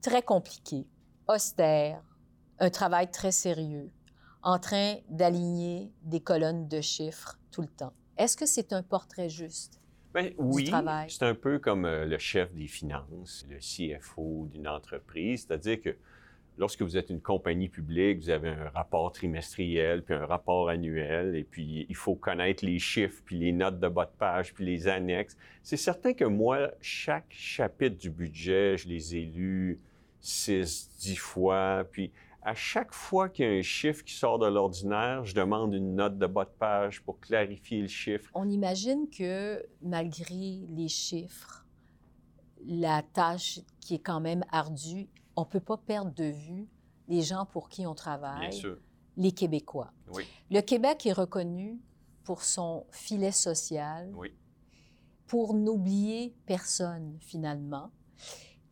très 0.00 0.22
compliquée, 0.22 0.86
austère, 1.28 2.02
un 2.58 2.70
travail 2.70 3.10
très 3.10 3.32
sérieux 3.32 3.90
en 4.42 4.58
train 4.58 4.96
d'aligner 5.08 5.90
des 6.02 6.20
colonnes 6.20 6.68
de 6.68 6.80
chiffres 6.80 7.38
tout 7.50 7.62
le 7.62 7.68
temps. 7.68 7.92
Est-ce 8.18 8.36
que 8.36 8.46
c'est 8.46 8.72
un 8.72 8.82
portrait 8.82 9.28
juste? 9.28 9.80
Bien, 10.14 10.30
oui, 10.36 10.70
c'est 11.08 11.22
un 11.22 11.34
peu 11.34 11.58
comme 11.58 11.86
euh, 11.86 12.04
le 12.04 12.18
chef 12.18 12.52
des 12.52 12.66
finances, 12.66 13.46
le 13.48 13.58
CFO 13.58 14.46
d'une 14.52 14.68
entreprise, 14.68 15.46
c'est-à-dire 15.46 15.80
que 15.80 15.96
lorsque 16.58 16.82
vous 16.82 16.98
êtes 16.98 17.08
une 17.08 17.22
compagnie 17.22 17.70
publique, 17.70 18.18
vous 18.18 18.28
avez 18.28 18.50
un 18.50 18.68
rapport 18.68 19.10
trimestriel, 19.12 20.02
puis 20.02 20.14
un 20.14 20.26
rapport 20.26 20.68
annuel, 20.68 21.34
et 21.34 21.44
puis 21.44 21.86
il 21.88 21.96
faut 21.96 22.14
connaître 22.14 22.64
les 22.64 22.78
chiffres, 22.78 23.22
puis 23.24 23.38
les 23.38 23.52
notes 23.52 23.80
de 23.80 23.88
bas 23.88 24.04
de 24.04 24.18
page, 24.18 24.52
puis 24.52 24.66
les 24.66 24.86
annexes. 24.86 25.36
C'est 25.62 25.78
certain 25.78 26.12
que 26.12 26.26
moi, 26.26 26.72
chaque 26.82 27.30
chapitre 27.30 27.96
du 27.96 28.10
budget, 28.10 28.76
je 28.76 28.88
les 28.88 29.16
ai 29.16 29.24
lus 29.24 29.80
six, 30.22 30.88
dix 31.00 31.16
fois, 31.16 31.84
puis 31.90 32.10
à 32.42 32.54
chaque 32.54 32.92
fois 32.94 33.28
qu'il 33.28 33.44
y 33.44 33.48
a 33.48 33.52
un 33.52 33.62
chiffre 33.62 34.02
qui 34.04 34.14
sort 34.14 34.38
de 34.38 34.46
l'ordinaire, 34.46 35.24
je 35.24 35.34
demande 35.34 35.74
une 35.74 35.94
note 35.94 36.18
de 36.18 36.26
bas 36.26 36.44
de 36.44 36.50
page 36.50 37.02
pour 37.02 37.20
clarifier 37.20 37.82
le 37.82 37.88
chiffre. 37.88 38.30
On 38.34 38.48
imagine 38.48 39.08
que 39.10 39.64
malgré 39.82 40.66
les 40.68 40.88
chiffres, 40.88 41.66
la 42.64 43.02
tâche 43.02 43.60
qui 43.80 43.94
est 43.96 44.00
quand 44.00 44.20
même 44.20 44.44
ardue, 44.50 45.08
on 45.36 45.42
ne 45.42 45.46
peut 45.46 45.60
pas 45.60 45.76
perdre 45.76 46.12
de 46.14 46.24
vue 46.24 46.68
les 47.08 47.22
gens 47.22 47.44
pour 47.46 47.68
qui 47.68 47.86
on 47.86 47.94
travaille, 47.94 48.48
Bien 48.48 48.50
sûr. 48.58 48.78
les 49.16 49.32
Québécois. 49.32 49.92
Oui. 50.12 50.24
Le 50.50 50.60
Québec 50.60 51.04
est 51.06 51.12
reconnu 51.12 51.80
pour 52.24 52.42
son 52.42 52.86
filet 52.90 53.32
social, 53.32 54.10
oui. 54.14 54.32
pour 55.26 55.54
n'oublier 55.54 56.34
personne 56.46 57.16
finalement. 57.20 57.90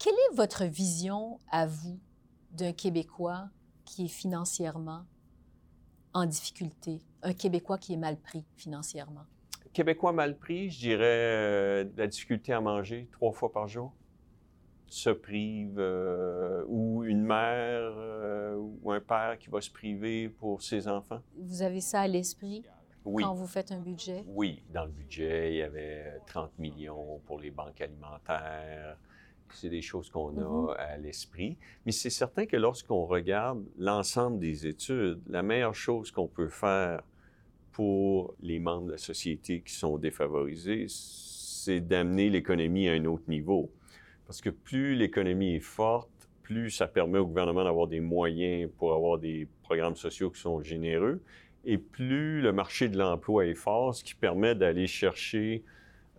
Quelle 0.03 0.15
est 0.15 0.35
votre 0.35 0.65
vision 0.65 1.39
à 1.51 1.67
vous 1.67 2.01
d'un 2.53 2.73
Québécois 2.73 3.51
qui 3.85 4.07
est 4.07 4.09
financièrement 4.09 5.05
en 6.15 6.25
difficulté, 6.25 7.03
un 7.23 7.35
Québécois 7.35 7.77
qui 7.77 7.93
est 7.93 7.99
mal 7.99 8.17
pris 8.17 8.47
financièrement? 8.57 9.27
Québécois 9.75 10.13
mal 10.13 10.39
pris, 10.39 10.71
je 10.71 10.79
dirais 10.79 11.05
euh, 11.05 11.85
la 11.99 12.07
difficulté 12.07 12.55
à 12.55 12.63
manger 12.63 13.11
trois 13.13 13.33
fois 13.33 13.53
par 13.53 13.69
jour, 13.69 13.93
se 14.87 15.11
prive, 15.11 15.79
euh, 15.79 16.65
ou 16.67 17.05
une 17.05 17.23
mère 17.23 17.93
euh, 17.99 18.57
ou 18.57 18.93
un 18.93 19.01
père 19.01 19.37
qui 19.39 19.51
va 19.51 19.61
se 19.61 19.71
priver 19.71 20.31
pour 20.31 20.63
ses 20.63 20.89
enfants. 20.89 21.21
Vous 21.37 21.61
avez 21.61 21.83
ça 21.83 22.01
à 22.01 22.09
l'esprit 22.09 22.65
quand 23.05 23.35
vous 23.35 23.47
faites 23.47 23.71
un 23.71 23.81
budget? 23.81 24.25
Oui, 24.29 24.65
dans 24.73 24.87
le 24.87 24.93
budget, 24.93 25.53
il 25.53 25.57
y 25.59 25.63
avait 25.63 26.21
30 26.27 26.59
millions 26.59 27.21
pour 27.27 27.39
les 27.39 27.51
banques 27.51 27.83
alimentaires, 27.83 28.97
c'est 29.53 29.69
des 29.69 29.83
choses 29.83 30.11
qu'on 30.11 30.37
a 30.39 30.43
mm-hmm. 30.43 30.77
à 30.77 30.97
l'esprit. 30.99 31.57
Mais 31.87 31.93
c'est 31.93 32.11
certain 32.11 32.47
que 32.47 32.57
lorsqu'on 32.57 33.05
regarde 33.05 33.65
l'ensemble 33.79 34.39
des 34.39 34.67
études, 34.67 35.21
la 35.29 35.43
meilleure 35.43 35.75
chose 35.75 36.11
qu'on 36.11 36.29
peut 36.29 36.49
faire 36.49 37.03
pour 37.73 38.35
les 38.41 38.59
membres 38.59 38.87
de 38.87 38.93
la 38.93 38.99
société 38.99 39.61
qui 39.61 39.73
sont 39.73 39.99
défavorisés, 39.99 40.87
c'est 40.89 41.81
d'amener 41.81 42.31
l'économie 42.31 42.89
à 42.89 42.93
un 42.93 43.05
autre 43.05 43.25
niveau. 43.29 43.71
Parce 44.27 44.41
que 44.41 44.51
plus 44.51 44.95
l'économie 44.95 45.55
est 45.57 45.61
forte, 45.61 46.11
plus 46.43 46.71
ça 46.71 46.87
permet 46.87 47.19
au 47.19 47.27
gouvernement 47.27 47.65
d'avoir 47.65 47.87
des 47.87 48.01
moyens 48.01 48.71
pour 48.79 48.95
avoir 48.95 49.19
des 49.19 49.49
programmes 49.63 49.97
sociaux 49.97 50.31
qui 50.31 50.41
sont 50.41 50.63
généreux, 50.63 51.23
et 51.65 51.79
plus 51.79 52.41
le 52.41 52.53
marché 52.53 52.89
de 52.89 52.99
l'emploi 52.99 53.47
est 53.47 53.55
fort, 53.55 53.95
ce 53.95 54.03
qui 54.03 54.15
permet 54.15 54.55
d'aller 54.55 54.87
chercher 54.87 55.63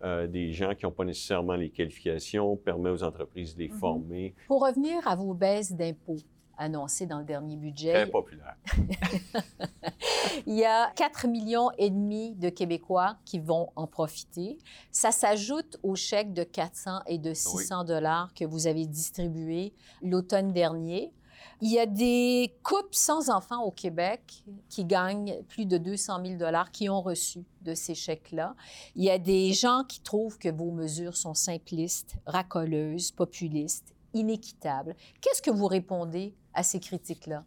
euh, 0.04 0.26
des 0.26 0.52
gens 0.52 0.74
qui 0.74 0.84
n'ont 0.84 0.92
pas 0.92 1.04
nécessairement 1.04 1.54
les 1.54 1.70
qualifications, 1.70 2.56
permet 2.56 2.90
aux 2.90 3.02
entreprises 3.02 3.54
de 3.54 3.60
les 3.60 3.68
mhm. 3.68 3.78
former. 3.78 4.34
Pour 4.46 4.66
revenir 4.66 5.06
à 5.06 5.14
vos 5.16 5.34
baisses 5.34 5.72
d'impôts 5.72 6.18
annoncées 6.58 7.06
dans 7.06 7.18
le 7.18 7.24
dernier 7.24 7.56
budget. 7.56 7.92
Très 7.92 8.06
populaire. 8.06 8.56
Il 10.46 10.54
y 10.54 10.64
a 10.64 10.90
4 10.96 11.26
millions 11.28 11.70
et 11.78 11.90
demi 11.90 12.34
de 12.34 12.48
Québécois 12.48 13.16
qui 13.24 13.38
vont 13.38 13.70
en 13.76 13.86
profiter. 13.86 14.58
Ça 14.90 15.10
s'ajoute 15.10 15.78
aux 15.82 15.96
chèques 15.96 16.32
de 16.32 16.44
400 16.44 17.02
et 17.06 17.18
de 17.18 17.34
600 17.34 17.84
dollars 17.84 18.32
que 18.34 18.44
vous 18.44 18.66
avez 18.66 18.86
distribués 18.86 19.72
l'automne 20.02 20.52
dernier. 20.52 21.12
Il 21.60 21.70
y 21.70 21.78
a 21.78 21.86
des 21.86 22.54
couples 22.62 22.88
sans 22.92 23.30
enfants 23.30 23.62
au 23.62 23.70
Québec 23.70 24.44
qui 24.68 24.84
gagnent 24.84 25.42
plus 25.48 25.66
de 25.66 25.78
200 25.78 26.24
000 26.24 26.38
dollars 26.38 26.70
qui 26.70 26.88
ont 26.88 27.00
reçu 27.00 27.44
de 27.62 27.74
ces 27.74 27.94
chèques-là. 27.94 28.54
Il 28.94 29.04
y 29.04 29.10
a 29.10 29.18
des 29.18 29.52
gens 29.52 29.84
qui 29.88 30.00
trouvent 30.00 30.38
que 30.38 30.48
vos 30.48 30.72
mesures 30.72 31.16
sont 31.16 31.34
simplistes, 31.34 32.16
racoleuses, 32.26 33.10
populistes, 33.10 33.94
inéquitables. 34.14 34.96
Qu'est-ce 35.20 35.42
que 35.42 35.50
vous 35.50 35.66
répondez 35.66 36.34
à 36.54 36.62
ces 36.62 36.80
critiques-là? 36.80 37.44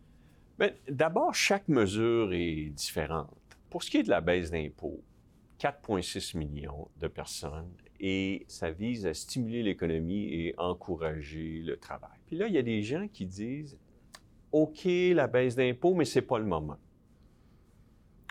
Ben, 0.57 0.73
d'abord, 0.89 1.35
chaque 1.35 1.67
mesure 1.67 2.33
est 2.33 2.69
différente. 2.69 3.29
Pour 3.69 3.83
ce 3.83 3.91
qui 3.91 3.97
est 3.97 4.03
de 4.03 4.09
la 4.09 4.21
baisse 4.21 4.51
d'impôts, 4.51 5.01
4,6 5.59 6.37
millions 6.37 6.87
de 6.99 7.07
personnes 7.07 7.71
et 7.99 8.45
ça 8.47 8.71
vise 8.71 9.05
à 9.05 9.13
stimuler 9.13 9.63
l'économie 9.63 10.25
et 10.33 10.53
encourager 10.57 11.61
le 11.61 11.77
travail. 11.77 12.17
Puis 12.27 12.35
là, 12.35 12.47
il 12.47 12.53
y 12.53 12.57
a 12.57 12.61
des 12.61 12.81
gens 12.83 13.07
qui 13.07 13.25
disent 13.25 13.77
OK, 14.57 14.85
la 14.85 15.27
baisse 15.27 15.57
d'impôts, 15.57 15.95
mais 15.95 16.05
ce 16.05 16.19
n'est 16.19 16.25
pas 16.25 16.39
le 16.39 16.45
moment. 16.45 16.77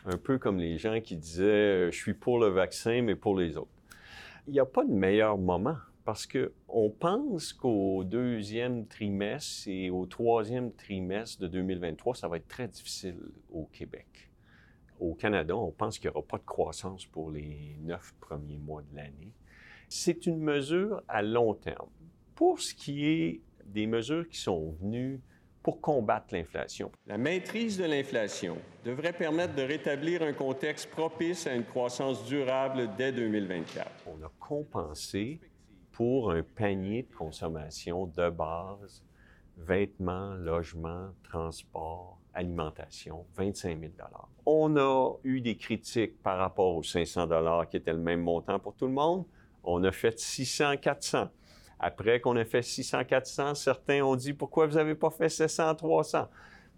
Un 0.06 0.16
peu 0.16 0.38
comme 0.38 0.56
les 0.56 0.78
gens 0.78 1.02
qui 1.02 1.18
disaient 1.18 1.44
euh, 1.44 1.90
Je 1.90 1.98
suis 1.98 2.14
pour 2.14 2.38
le 2.38 2.46
vaccin, 2.46 3.02
mais 3.02 3.14
pour 3.14 3.36
les 3.36 3.58
autres. 3.58 3.68
Il 4.46 4.54
n'y 4.54 4.58
a 4.58 4.64
pas 4.64 4.86
de 4.86 4.90
meilleur 4.90 5.36
moment 5.36 5.76
parce 6.06 6.26
qu'on 6.26 6.88
pense 6.98 7.52
qu'au 7.52 8.04
deuxième 8.04 8.86
trimestre 8.86 9.68
et 9.68 9.90
au 9.90 10.06
troisième 10.06 10.72
trimestre 10.72 11.42
de 11.42 11.46
2023, 11.46 12.14
ça 12.14 12.26
va 12.26 12.38
être 12.38 12.48
très 12.48 12.68
difficile 12.68 13.18
au 13.52 13.66
Québec. 13.66 14.30
Au 15.00 15.12
Canada, 15.12 15.54
on 15.54 15.72
pense 15.72 15.98
qu'il 15.98 16.08
n'y 16.08 16.16
aura 16.16 16.26
pas 16.26 16.38
de 16.38 16.46
croissance 16.46 17.04
pour 17.04 17.30
les 17.30 17.76
neuf 17.82 18.14
premiers 18.18 18.56
mois 18.56 18.80
de 18.80 18.96
l'année. 18.96 19.34
C'est 19.90 20.24
une 20.24 20.38
mesure 20.38 21.02
à 21.06 21.20
long 21.20 21.52
terme. 21.52 21.90
Pour 22.34 22.60
ce 22.60 22.72
qui 22.72 23.04
est 23.04 23.42
des 23.66 23.86
mesures 23.86 24.26
qui 24.26 24.38
sont 24.38 24.70
venues 24.80 25.20
pour 25.64 25.80
combattre 25.80 26.34
l'inflation. 26.34 26.92
La 27.06 27.16
maîtrise 27.16 27.78
de 27.78 27.84
l'inflation 27.84 28.58
devrait 28.84 29.14
permettre 29.14 29.54
de 29.54 29.62
rétablir 29.62 30.22
un 30.22 30.34
contexte 30.34 30.90
propice 30.90 31.46
à 31.46 31.54
une 31.54 31.64
croissance 31.64 32.24
durable 32.26 32.90
dès 32.98 33.10
2024. 33.10 33.88
On 34.06 34.22
a 34.22 34.30
compensé 34.38 35.40
pour 35.90 36.32
un 36.32 36.42
panier 36.42 37.04
de 37.04 37.14
consommation 37.16 38.06
de 38.06 38.28
base, 38.28 39.02
vêtements, 39.56 40.34
logements, 40.34 41.08
transports, 41.22 42.18
alimentation, 42.34 43.24
25 43.34 43.80
000 43.80 43.92
On 44.44 44.76
a 44.76 45.14
eu 45.24 45.40
des 45.40 45.56
critiques 45.56 46.22
par 46.22 46.38
rapport 46.38 46.76
aux 46.76 46.82
500 46.82 47.26
qui 47.70 47.78
était 47.78 47.92
le 47.92 48.00
même 48.00 48.20
montant 48.20 48.58
pour 48.58 48.74
tout 48.74 48.86
le 48.86 48.92
monde. 48.92 49.24
On 49.62 49.82
a 49.84 49.92
fait 49.92 50.18
600, 50.18 50.76
400. 50.76 51.30
Après 51.86 52.18
qu'on 52.18 52.34
ait 52.36 52.46
fait 52.46 52.62
600, 52.62 53.04
400, 53.04 53.54
certains 53.56 54.00
ont 54.00 54.16
dit 54.16 54.32
pourquoi 54.32 54.66
vous 54.66 54.76
n'avez 54.76 54.94
pas 54.94 55.10
fait 55.10 55.28
700, 55.28 55.74
300. 55.74 56.28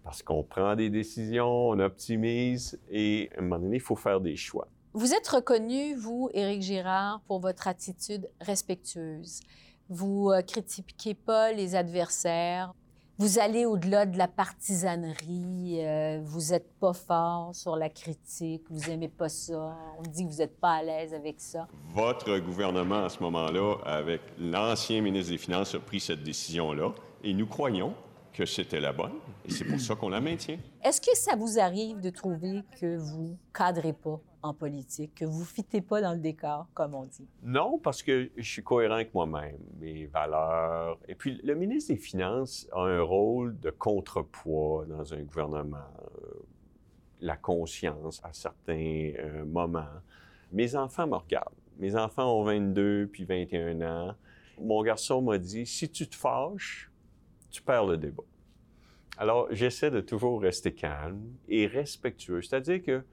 parce 0.03 0.21
qu'on 0.21 0.43
prend 0.43 0.75
des 0.75 0.89
décisions, 0.89 1.69
on 1.69 1.79
optimise 1.79 2.77
et 2.89 3.29
à 3.33 3.39
un 3.39 3.43
moment 3.43 3.59
donné, 3.59 3.77
il 3.77 3.81
faut 3.81 3.95
faire 3.95 4.19
des 4.19 4.35
choix. 4.35 4.67
Vous 4.91 5.13
êtes 5.13 5.25
reconnu, 5.29 5.95
vous, 5.95 6.29
Éric 6.33 6.61
Girard, 6.61 7.21
pour 7.25 7.39
votre 7.39 7.69
attitude 7.69 8.29
respectueuse. 8.41 9.39
Vous 9.87 10.29
euh, 10.29 10.41
critiquez 10.41 11.13
pas 11.13 11.53
les 11.53 11.75
adversaires. 11.75 12.73
Vous 13.19 13.39
allez 13.39 13.65
au-delà 13.65 14.05
de 14.05 14.15
la 14.15 14.27
partisanerie. 14.27 15.79
euh, 15.81 16.21
vous 16.23 16.51
n'êtes 16.51 16.71
pas 16.79 16.93
fort 16.93 17.49
sur 17.55 17.75
la 17.75 17.89
critique. 17.89 18.61
Vous 18.69 18.91
aimez 18.91 19.07
pas 19.07 19.27
ça. 19.27 19.75
On 19.97 20.03
dit 20.03 20.23
que 20.23 20.31
vous 20.31 20.37
n'êtes 20.37 20.59
pas 20.59 20.73
à 20.73 20.83
l'aise 20.83 21.15
avec 21.15 21.39
ça. 21.39 21.67
Votre 21.95 22.37
gouvernement, 22.37 23.05
à 23.05 23.09
ce 23.09 23.21
moment-là, 23.23 23.77
avec 23.85 24.21
l'ancien 24.39 25.01
ministre 25.01 25.31
des 25.31 25.39
Finances, 25.39 25.73
a 25.73 25.79
pris 25.79 25.99
cette 25.99 26.21
décision-là 26.21 26.93
et 27.23 27.33
nous 27.33 27.47
croyons 27.47 27.95
que 28.33 28.45
c'était 28.45 28.79
la 28.79 28.93
bonne 28.93 29.15
et 29.47 29.51
c'est 29.51 29.65
pour 29.65 29.79
ça 29.79 29.95
qu'on 29.95 30.09
la 30.09 30.21
maintient. 30.21 30.57
Est-ce 30.83 31.01
que 31.01 31.17
ça 31.17 31.35
vous 31.35 31.57
arrive 31.57 31.99
de 31.99 32.11
trouver 32.11 32.61
que 32.79 32.97
vous 32.97 33.35
cadrez 33.51 33.93
pas? 33.93 34.19
Politique, 34.53 35.15
que 35.15 35.25
vous 35.25 35.45
fitez 35.45 35.81
pas 35.81 36.01
dans 36.01 36.13
le 36.13 36.19
décor, 36.19 36.67
comme 36.73 36.93
on 36.93 37.05
dit? 37.05 37.27
Non, 37.43 37.79
parce 37.79 38.03
que 38.03 38.29
je 38.35 38.49
suis 38.49 38.63
cohérent 38.63 38.95
avec 38.95 39.13
moi-même, 39.13 39.57
mes 39.79 40.05
valeurs. 40.07 40.97
Et 41.07 41.15
puis, 41.15 41.39
le 41.43 41.55
ministre 41.55 41.93
des 41.93 41.99
Finances 41.99 42.67
a 42.73 42.81
un 42.81 43.01
rôle 43.01 43.59
de 43.59 43.69
contrepoids 43.69 44.85
dans 44.85 45.13
un 45.13 45.21
gouvernement. 45.23 45.77
Euh, 45.77 46.45
la 47.21 47.35
conscience 47.35 48.21
à 48.23 48.33
certains 48.33 49.11
euh, 49.17 49.45
moments. 49.45 49.85
Mes 50.51 50.75
enfants 50.75 51.07
me 51.07 51.15
regardent. 51.15 51.55
Mes 51.79 51.95
enfants 51.95 52.39
ont 52.39 52.43
22 52.43 53.09
puis 53.11 53.25
21 53.25 53.81
ans. 53.81 54.15
Mon 54.59 54.81
garçon 54.81 55.21
m'a 55.21 55.37
dit, 55.37 55.65
si 55.65 55.89
tu 55.89 56.07
te 56.07 56.15
fâches, 56.15 56.91
tu 57.51 57.61
perds 57.61 57.85
le 57.85 57.97
débat. 57.97 58.23
Alors, 59.17 59.47
j'essaie 59.51 59.91
de 59.91 59.99
toujours 59.99 60.41
rester 60.41 60.73
calme 60.73 61.21
et 61.47 61.65
respectueux. 61.67 62.41
C'est-à-dire 62.41 62.83
que 62.83 63.03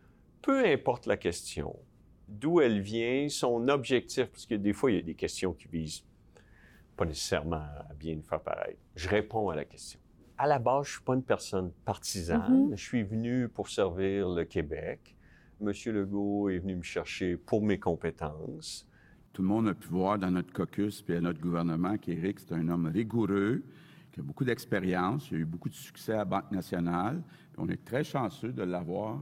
peu 0.45 0.67
importe 0.67 1.07
la 1.07 1.17
question, 1.17 1.75
d'où 2.29 2.61
elle 2.61 2.81
vient, 2.81 3.29
son 3.31 3.67
objectif, 3.69 4.27
parce 4.27 4.45
que 4.45 4.55
des 4.55 4.75
fois, 4.75 4.91
il 4.91 4.97
y 4.97 5.01
a 5.01 5.03
des 5.03 5.15
questions 5.15 5.55
qui 5.55 5.69
visent 5.69 6.05
pas 6.97 7.07
nécessairement 7.07 7.57
à 7.57 7.95
bien 7.99 8.15
nous 8.15 8.23
faire 8.23 8.41
pareil. 8.41 8.77
Je 8.95 9.09
réponds 9.09 9.49
à 9.49 9.57
la 9.57 9.65
question. 9.65 9.99
À 10.37 10.47
la 10.47 10.59
base, 10.59 10.87
je 10.87 10.93
suis 10.93 11.03
pas 11.03 11.15
une 11.15 11.23
personne 11.23 11.73
partisane. 11.85 12.71
Je 12.73 12.83
suis 12.83 13.03
venu 13.03 13.49
pour 13.49 13.69
servir 13.69 14.29
le 14.29 14.45
Québec. 14.45 15.17
Monsieur 15.61 15.93
Legault 15.93 16.51
est 16.51 16.59
venu 16.59 16.77
me 16.77 16.83
chercher 16.83 17.37
pour 17.37 17.63
mes 17.63 17.79
compétences. 17.79 18.87
Tout 19.33 19.43
le 19.43 19.49
monde 19.49 19.69
a 19.69 19.75
pu 19.75 19.89
voir 19.89 20.19
dans 20.19 20.31
notre 20.31 20.53
caucus 20.53 21.03
puis 21.03 21.17
à 21.17 21.21
notre 21.21 21.41
gouvernement 21.41 21.97
qu'Éric, 21.97 22.41
c'est 22.41 22.53
un 22.53 22.69
homme 22.69 22.87
rigoureux, 22.87 23.63
qui 24.13 24.21
a 24.21 24.23
beaucoup 24.23 24.45
d'expérience, 24.45 25.31
il 25.31 25.37
a 25.37 25.41
eu 25.41 25.45
beaucoup 25.45 25.69
de 25.69 25.75
succès 25.75 26.13
à 26.13 26.19
la 26.19 26.25
Banque 26.25 26.51
nationale. 26.53 27.23
On 27.57 27.69
est 27.69 27.85
très 27.85 28.05
chanceux 28.05 28.53
de 28.53 28.63
l'avoir 28.63 29.21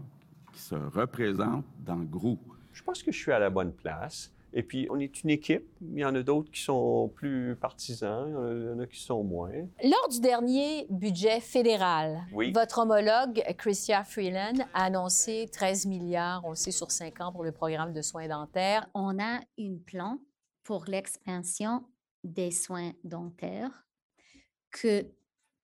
qui 0.52 0.60
se 0.60 0.74
représente 0.74 1.64
dans 1.84 1.96
le 1.96 2.04
groupe. 2.06 2.52
Je 2.72 2.82
pense 2.82 3.02
que 3.02 3.12
je 3.12 3.18
suis 3.18 3.32
à 3.32 3.38
la 3.38 3.50
bonne 3.50 3.72
place. 3.72 4.32
Et 4.54 4.62
puis, 4.62 4.86
on 4.90 4.98
est 5.00 5.22
une 5.22 5.30
équipe. 5.30 5.64
Il 5.80 5.98
y 5.98 6.04
en 6.04 6.14
a 6.14 6.22
d'autres 6.22 6.50
qui 6.50 6.60
sont 6.60 7.10
plus 7.14 7.56
partisans, 7.56 8.26
il 8.28 8.32
y 8.32 8.36
en 8.36 8.44
a- 8.44 8.52
il 8.52 8.64
y 8.66 8.68
en 8.68 8.78
a 8.80 8.86
qui 8.86 9.00
sont 9.00 9.24
moins. 9.24 9.50
Lors 9.82 10.08
du 10.10 10.20
dernier 10.20 10.86
budget 10.90 11.40
fédéral, 11.40 12.20
Oui. 12.34 12.52
votre 12.52 12.80
homologue, 12.80 13.42
Chrystia 13.56 14.04
Freeland, 14.04 14.58
a 14.74 14.84
annoncé 14.84 15.48
13 15.50 15.86
milliards, 15.86 16.44
on 16.44 16.50
le 16.50 16.54
sait, 16.56 16.70
sur 16.70 16.90
5 16.90 17.18
ans 17.22 17.32
pour 17.32 17.44
le 17.44 17.52
programme 17.52 17.94
de 17.94 18.02
soins 18.02 18.28
dentaires. 18.28 18.86
on 18.94 19.18
a 19.18 19.40
un 19.58 19.76
plan 19.86 20.18
pour 20.64 20.84
l'expansion 20.86 21.82
des 22.22 22.50
soins 22.50 22.92
dentaires 23.04 23.86
que 24.70 25.06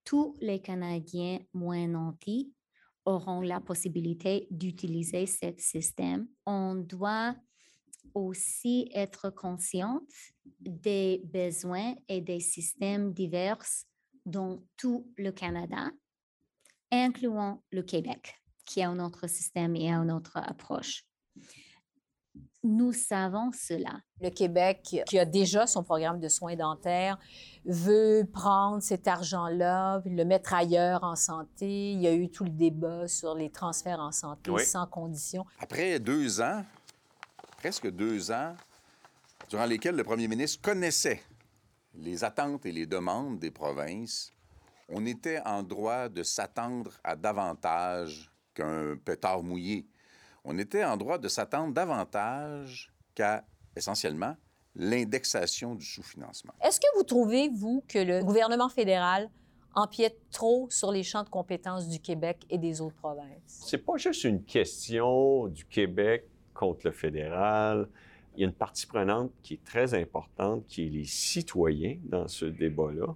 tous 0.05 0.35
les 0.41 0.61
Canadiens 0.61 1.41
moins 1.53 1.87
nantis 1.87 2.51
auront 3.09 3.41
la 3.41 3.59
possibilité 3.59 4.47
d'utiliser 4.51 5.25
ce 5.27 5.55
système. 5.57 6.29
On 6.45 6.75
doit 6.75 7.35
aussi 8.15 8.91
être 8.95 9.31
conscient 9.31 10.01
des 10.61 11.23
besoins 11.25 11.95
et 12.09 12.21
des 12.21 12.41
systèmes 12.41 13.15
divers 13.15 13.65
dans 14.27 14.63
tout 14.77 15.11
le 15.17 15.31
Canada, 15.31 15.91
incluant 16.93 17.63
le 17.71 17.83
Québec, 17.83 18.35
qui 18.67 18.83
a 18.83 18.91
un 18.91 18.99
autre 18.99 19.27
système 19.27 19.75
et 19.75 19.91
une 19.91 20.13
autre 20.13 20.37
approche. 20.37 21.05
Nous 22.65 22.93
savons 22.93 23.51
cela. 23.53 24.01
Le 24.21 24.31
Québec, 24.31 25.03
qui 25.07 25.19
a 25.19 25.25
déjà 25.25 25.67
son 25.69 25.85
programme 25.85 26.19
de 26.19 26.29
soins 26.29 26.57
dentaires, 26.57 27.17
veut 27.65 28.29
prendre 28.33 28.83
cet 28.83 29.07
argent-là, 29.07 30.03
le 30.05 30.25
mettre 30.25 30.55
ailleurs 30.55 31.05
en 31.05 31.15
santé. 31.15 31.93
Il 31.93 32.01
y 32.01 32.09
a 32.09 32.15
eu 32.15 32.29
tout 32.29 32.43
le 32.45 32.51
débat 32.51 33.07
sur 33.07 33.35
les 33.37 33.51
transferts 33.51 34.01
en 34.01 34.11
santé 34.11 34.51
Oui. 34.51 34.65
sans 34.65 34.87
condition. 34.87 35.47
Après 35.61 36.01
deux 36.01 36.41
ans, 36.41 36.65
presque 37.59 37.89
deux 37.91 38.33
ans, 38.33 38.55
durant 39.49 39.65
lesquels 39.67 39.95
le 39.95 40.05
premier 40.05 40.27
ministre 40.27 40.61
connaissait 40.61 41.23
les 41.95 42.25
attentes 42.25 42.67
et 42.67 42.73
les 42.73 42.87
demandes 42.87 43.39
des 43.39 43.53
provinces, 43.53 44.33
on 44.89 45.07
était 45.07 45.41
en 45.47 45.63
droit 45.63 46.09
de 46.09 46.25
s'attendre 46.25 46.91
à 47.05 47.15
davantage 47.15 48.33
qu'un 48.53 48.97
pétard 48.97 49.43
mouillé. 49.45 49.87
On 50.51 50.57
était 50.57 50.83
en 50.83 50.97
droit 50.97 51.19
de 51.19 51.29
s'attendre 51.29 51.75
davantage 51.75 52.91
qu'à, 53.15 53.45
essentiellement, 53.77 54.35
l'indexation 54.75 55.75
du 55.75 55.85
sous-financement. 55.85 56.55
Est-ce 56.65 56.81
que 56.81 56.87
vous 56.97 57.03
trouvez, 57.03 57.51
vous, 57.51 57.85
que 57.87 57.99
le 57.99 58.25
gouvernement 58.25 58.71
fédéral 58.71 59.29
empiète 59.75 60.17
trop 60.31 60.67
sur 60.71 60.91
les 60.91 61.03
champs 61.03 61.23
de 61.23 61.29
compétences 61.29 61.87
du 61.91 62.01
Québec 62.01 62.47
et 62.49 62.57
des 62.57 62.81
autres 62.81 62.97
provinces? 62.97 63.27
C'est 63.47 63.85
pas 63.85 63.99
juste 63.99 64.25
une 64.25 64.43
question 64.43 65.49
du 65.49 65.67
Québec 65.67 66.25
contre 66.55 66.81
le 66.85 66.93
fédéral. 66.93 67.87
Il 68.35 68.41
y 68.41 68.45
a 68.45 68.47
une 68.47 68.55
partie 68.55 68.87
prenante 68.87 69.31
qui 69.43 69.55
est 69.55 69.65
très 69.65 69.93
importante, 69.93 70.65
qui 70.67 70.87
est 70.87 70.89
les 70.89 71.05
citoyens 71.05 71.99
dans 72.05 72.27
ce 72.27 72.47
débat-là. 72.47 73.15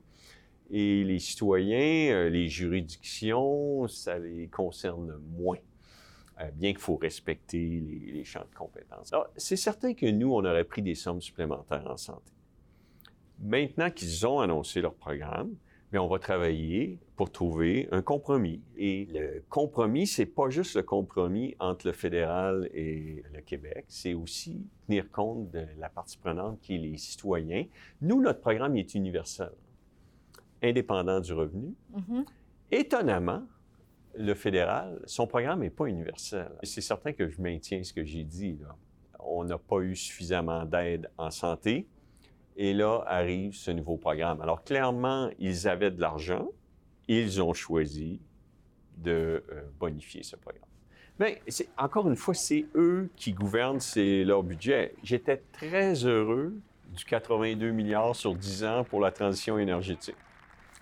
Et 0.71 1.03
les 1.03 1.19
citoyens, 1.19 2.13
euh, 2.13 2.29
les 2.29 2.49
juridictions, 2.49 3.89
ça 3.89 4.19
les 4.19 4.49
concerne 4.49 5.19
moins. 5.35 5.57
Euh, 6.43 6.51
bien 6.55 6.71
qu'il 6.71 6.81
faut 6.81 6.97
respecter 6.97 7.59
les, 7.59 8.13
les 8.13 8.25
champs 8.25 8.45
de 8.51 8.57
compétences. 8.57 9.13
Alors, 9.13 9.29
c'est 9.37 9.57
certain 9.57 9.95
que 9.95 10.07
nous, 10.07 10.33
on 10.33 10.45
aurait 10.45 10.65
pris 10.65 10.83
des 10.83 10.95
sommes 10.95 11.21
supplémentaires 11.21 11.87
en 11.89 11.97
santé. 11.97 12.33
Maintenant 13.41 13.91
qu'ils 13.91 14.27
ont 14.27 14.41
annoncé 14.41 14.81
leur 14.81 14.95
programme, 14.95 15.55
mais 15.93 15.99
on 15.99 16.09
va 16.09 16.19
travailler 16.19 16.99
pour 17.17 17.31
trouver 17.31 17.87
un 17.93 18.01
compromis. 18.01 18.63
Et 18.77 19.07
le 19.13 19.43
compromis, 19.51 20.07
c'est 20.07 20.27
pas 20.27 20.49
juste 20.49 20.75
le 20.75 20.83
compromis 20.83 21.55
entre 21.61 21.87
le 21.87 21.93
fédéral 21.93 22.71
et 22.73 23.23
le 23.33 23.41
Québec, 23.43 23.85
c'est 23.89 24.15
aussi 24.15 24.67
tenir 24.87 25.11
compte 25.11 25.51
de 25.51 25.67
la 25.79 25.91
partie 25.91 26.17
prenante 26.17 26.59
qui 26.63 26.77
est 26.77 26.79
les 26.79 26.97
citoyens. 26.97 27.67
Nous, 28.01 28.23
notre 28.23 28.41
programme 28.41 28.77
il 28.77 28.81
est 28.81 28.95
universel, 28.95 29.53
indépendant 30.63 31.21
du 31.21 31.35
revenu. 31.35 31.75
Mhm. 31.91 32.25
Étonnamment, 32.71 33.43
le 34.15 34.35
fédéral, 34.35 35.01
son 35.07 35.27
programme 35.27 35.61
n'est 35.61 35.71
pas 35.71 35.87
universel. 35.87 36.51
C'est 36.63 36.81
certain 36.81 37.13
que 37.13 37.29
je 37.29 37.41
maintiens 37.41 37.83
ce 37.83 37.93
que 37.93 38.05
j'ai 38.05 38.25
dit. 38.25 38.59
On 39.19 39.45
n'a 39.45 39.59
pas 39.59 39.81
eu 39.81 39.97
suffisamment 39.97 40.65
d'aide 40.65 41.11
en 41.19 41.31
santé. 41.31 41.87
Et 42.57 42.75
là 42.75 43.03
arrive 43.07 43.55
ce 43.55 43.71
nouveau 43.71 43.97
programme. 43.97 44.41
Alors 44.43 44.63
clairement, 44.63 45.31
ils 45.39 45.67
avaient 45.69 45.91
de 45.91 46.01
l'argent. 46.01 46.49
Ils 47.09 47.41
ont 47.43 47.55
choisi 47.55 48.21
de 48.99 49.43
euh, 49.51 49.63
bonifier 49.79 50.23
ce 50.23 50.37
programme. 50.37 50.69
Mais 51.19 51.41
encore 51.79 52.09
une 52.09 52.17
fois, 52.17 52.35
c'est 52.35 52.67
eux 52.75 53.11
qui 53.17 53.33
gouvernent, 53.33 53.81
c'est 53.81 54.25
leur 54.25 54.43
budget. 54.43 54.95
J'étais 55.03 55.43
très 55.53 55.95
heureux 56.05 56.55
du 56.95 57.05
82 57.05 57.71
milliards 57.71 58.15
sur 58.15 58.35
10 58.35 58.65
ans 58.65 58.85
pour 58.85 59.01
la 59.01 59.11
transition 59.11 59.59
énergétique. 59.59 60.17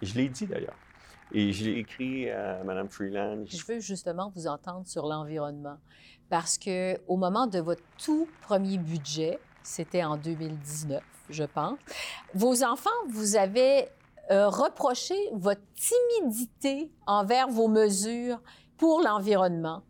Je 0.02 0.14
l'ai 0.14 0.28
dit 0.28 0.46
d'ailleurs. 0.46 0.76
Et 1.32 1.52
je 1.52 1.64
l'ai 1.64 1.78
écrit 1.78 2.30
à 2.30 2.62
Mme 2.64 2.88
Freeland. 2.88 3.44
Je 3.46 3.64
veux 3.66 3.80
justement 3.80 4.32
vous 4.34 4.46
entendre 4.46 4.86
sur 4.86 5.06
l'environnement 5.06 5.78
parce 6.28 6.58
que 6.58 6.98
au 7.08 7.16
moment 7.16 7.46
de 7.46 7.58
votre 7.58 7.82
tout 8.02 8.28
premier 8.42 8.78
budget, 8.78 9.38
c'était 9.62 10.04
en 10.04 10.16
2019, 10.16 11.02
je 11.28 11.44
pense, 11.44 11.78
vos 12.34 12.62
enfants 12.64 12.90
vous 13.10 13.36
avaient 13.36 13.90
euh, 14.30 14.48
reproché 14.48 15.14
votre 15.32 15.60
timidité 15.74 16.90
envers 17.06 17.48
vos 17.48 17.68
mesures 17.68 18.40
pour 18.76 19.02
l'environnement. 19.02 19.82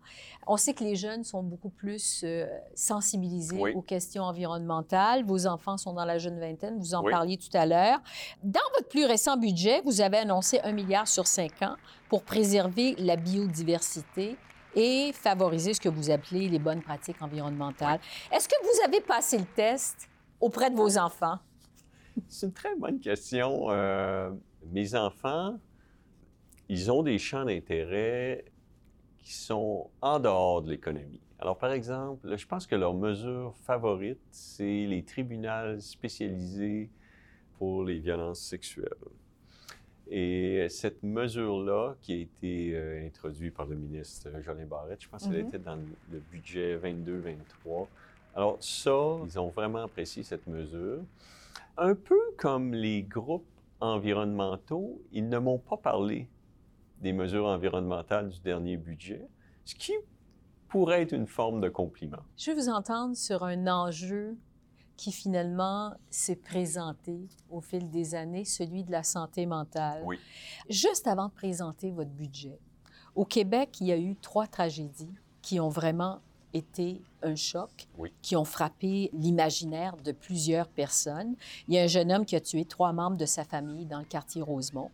On 0.46 0.56
sait 0.56 0.74
que 0.74 0.82
les 0.82 0.96
jeunes 0.96 1.22
sont 1.22 1.42
beaucoup 1.42 1.68
plus 1.70 2.22
euh, 2.24 2.46
sensibilisés 2.74 3.56
Oui. 3.60 3.72
aux 3.74 3.82
questions 3.82 4.22
environnementales. 4.24 5.24
Vos 5.24 5.46
enfants 5.46 5.76
sont 5.76 5.92
dans 5.92 6.04
la 6.04 6.18
jeune 6.18 6.40
vingtaine, 6.40 6.78
vous 6.78 6.94
en 6.94 7.04
Oui. 7.04 7.10
parliez 7.12 7.36
tout 7.36 7.54
à 7.56 7.66
l'heure. 7.66 7.98
Dans 8.42 8.60
votre 8.74 8.88
plus 8.88 9.04
récent 9.04 9.36
budget, 9.36 9.80
vous 9.84 10.00
avez 10.00 10.18
annoncé 10.18 10.58
un 10.60 10.72
milliard 10.72 11.06
sur 11.06 11.26
cinq 11.26 11.60
ans 11.62 11.76
pour 12.08 12.22
préserver 12.24 12.94
la 12.98 13.16
biodiversité 13.16 14.36
et 14.74 15.12
favoriser 15.12 15.74
ce 15.74 15.80
que 15.80 15.88
vous 15.88 16.10
appelez 16.10 16.48
les 16.48 16.58
bonnes 16.58 16.82
pratiques 16.82 17.20
environnementales. 17.22 18.00
Est-ce 18.32 18.48
que 18.48 18.54
vous 18.62 18.84
avez 18.86 19.00
passé 19.00 19.36
le 19.38 19.44
test 19.44 20.08
auprès 20.40 20.70
de 20.70 20.76
vos 20.76 20.96
enfants? 20.96 21.38
C'est 22.28 22.46
une 22.46 22.52
très 22.52 22.74
bonne 22.76 22.98
question. 23.00 23.66
Euh, 23.70 24.30
mes 24.72 24.94
enfants, 24.94 25.58
ils 26.68 26.90
ont 26.90 27.02
des 27.02 27.18
champs 27.18 27.44
d'intérêt 27.44 28.44
qui 29.22 29.32
sont 29.34 29.90
en 30.00 30.18
dehors 30.18 30.62
de 30.62 30.70
l'économie. 30.70 31.20
Alors, 31.38 31.56
par 31.56 31.72
exemple, 31.72 32.36
je 32.36 32.46
pense 32.46 32.66
que 32.66 32.74
leur 32.74 32.94
mesure 32.94 33.54
favorite, 33.64 34.18
c'est 34.30 34.86
les 34.86 35.02
tribunaux 35.02 35.78
spécialisés 35.80 36.90
pour 37.58 37.84
les 37.84 37.98
violences 37.98 38.40
sexuelles. 38.40 38.88
Et 40.12 40.66
cette 40.68 41.02
mesure-là, 41.02 41.94
qui 42.02 42.12
a 42.12 42.16
été 42.16 42.74
euh, 42.74 43.06
introduite 43.06 43.54
par 43.54 43.66
le 43.66 43.76
ministre 43.76 44.28
Jolin 44.42 44.66
Barrette, 44.66 45.02
je 45.02 45.08
pense 45.08 45.22
qu'elle 45.26 45.42
Mhm. 45.42 45.48
était 45.48 45.58
dans 45.58 45.76
le 45.76 46.18
budget 46.32 46.76
22-23. 46.76 47.86
Alors 48.34 48.56
ça, 48.60 49.18
ils 49.24 49.38
ont 49.38 49.48
vraiment 49.50 49.84
apprécié 49.84 50.22
cette 50.24 50.46
mesure. 50.46 50.98
Un 51.78 51.94
peu 51.94 52.18
comme 52.36 52.74
les 52.74 53.02
groupes 53.02 53.46
environnementaux, 53.80 55.00
ils 55.12 55.28
ne 55.28 55.38
m'ont 55.38 55.58
pas 55.58 55.76
parlé 55.76 56.26
des 57.00 57.12
mesures 57.12 57.46
environnementales 57.46 58.28
du 58.28 58.40
dernier 58.40 58.76
budget, 58.76 59.26
ce 59.64 59.74
qui 59.74 59.92
pourrait 60.68 61.02
être 61.02 61.12
une 61.12 61.26
forme 61.26 61.60
de 61.60 61.68
compliment. 61.68 62.22
Je 62.36 62.50
veux 62.50 62.56
vous 62.56 62.68
entendre 62.68 63.16
sur 63.16 63.42
un 63.42 63.66
enjeu 63.66 64.36
qui 64.96 65.12
finalement 65.12 65.94
s'est 66.10 66.36
présenté 66.36 67.26
au 67.48 67.60
fil 67.60 67.88
des 67.88 68.14
années, 68.14 68.44
celui 68.44 68.84
de 68.84 68.92
la 68.92 69.02
santé 69.02 69.46
mentale. 69.46 70.02
Oui. 70.04 70.18
Juste 70.68 71.06
avant 71.06 71.28
de 71.28 71.32
présenter 71.32 71.90
votre 71.90 72.10
budget, 72.10 72.60
au 73.14 73.24
Québec, 73.24 73.80
il 73.80 73.86
y 73.86 73.92
a 73.92 73.98
eu 73.98 74.14
trois 74.16 74.46
tragédies 74.46 75.14
qui 75.42 75.58
ont 75.58 75.70
vraiment 75.70 76.20
été 76.52 77.00
un 77.22 77.34
choc, 77.36 77.88
Oui. 77.98 78.12
qui 78.22 78.36
ont 78.36 78.44
frappé 78.44 79.10
l'imaginaire 79.12 79.96
de 79.96 80.12
plusieurs 80.12 80.68
personnes. 80.68 81.36
Il 81.68 81.74
y 81.74 81.78
a 81.78 81.82
un 81.82 81.86
jeune 81.86 82.10
homme 82.12 82.24
qui 82.24 82.36
a 82.36 82.40
tué 82.40 82.64
trois 82.64 82.92
membres 82.92 83.16
de 83.16 83.26
sa 83.26 83.44
famille 83.44 83.86
dans 83.86 83.98
le 83.98 84.04
quartier 84.04 84.42
Rosemont. 84.42 84.90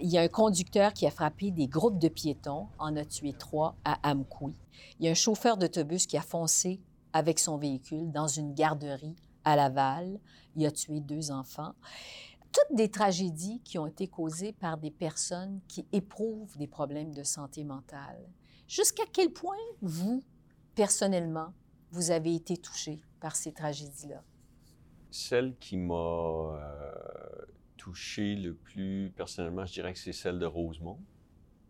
Il 0.00 0.08
y 0.08 0.18
a 0.18 0.22
un 0.22 0.28
conducteur 0.28 0.92
qui 0.92 1.06
a 1.06 1.10
frappé 1.10 1.50
des 1.50 1.66
groupes 1.66 1.98
de 1.98 2.08
piétons, 2.08 2.66
en 2.78 2.96
a 2.96 3.04
tué 3.04 3.32
trois 3.32 3.76
à 3.84 4.10
Amkoui. 4.10 4.54
Il 4.98 5.06
y 5.06 5.08
a 5.08 5.12
un 5.12 5.14
chauffeur 5.14 5.56
d'autobus 5.56 6.06
qui 6.06 6.16
a 6.16 6.22
foncé 6.22 6.80
avec 7.12 7.38
son 7.38 7.56
véhicule 7.56 8.10
dans 8.12 8.26
une 8.28 8.54
garderie 8.54 9.16
à 9.44 9.56
Laval. 9.56 10.18
Il 10.56 10.66
a 10.66 10.70
tué 10.70 11.00
deux 11.00 11.30
enfants. 11.30 11.74
Toutes 12.52 12.76
des 12.76 12.90
tragédies 12.90 13.60
qui 13.64 13.78
ont 13.78 13.86
été 13.86 14.08
causées 14.08 14.52
par 14.52 14.78
des 14.78 14.90
personnes 14.90 15.60
qui 15.68 15.86
éprouvent 15.92 16.56
des 16.56 16.66
problèmes 16.66 17.12
de 17.14 17.22
santé 17.22 17.62
mentale. 17.64 18.18
Jusqu'à 18.66 19.04
quel 19.12 19.30
point 19.32 19.56
vous, 19.82 20.22
personnellement, 20.78 21.52
vous 21.90 22.12
avez 22.12 22.36
été 22.36 22.56
touché 22.56 23.02
par 23.18 23.34
ces 23.34 23.52
tragédies-là? 23.52 24.22
Celle 25.10 25.56
qui 25.56 25.76
m'a 25.76 25.92
euh, 25.92 27.46
touché 27.76 28.36
le 28.36 28.54
plus 28.54 29.12
personnellement, 29.16 29.66
je 29.66 29.72
dirais 29.72 29.92
que 29.92 29.98
c'est 29.98 30.12
celle 30.12 30.38
de 30.38 30.46
Rosemont, 30.46 31.00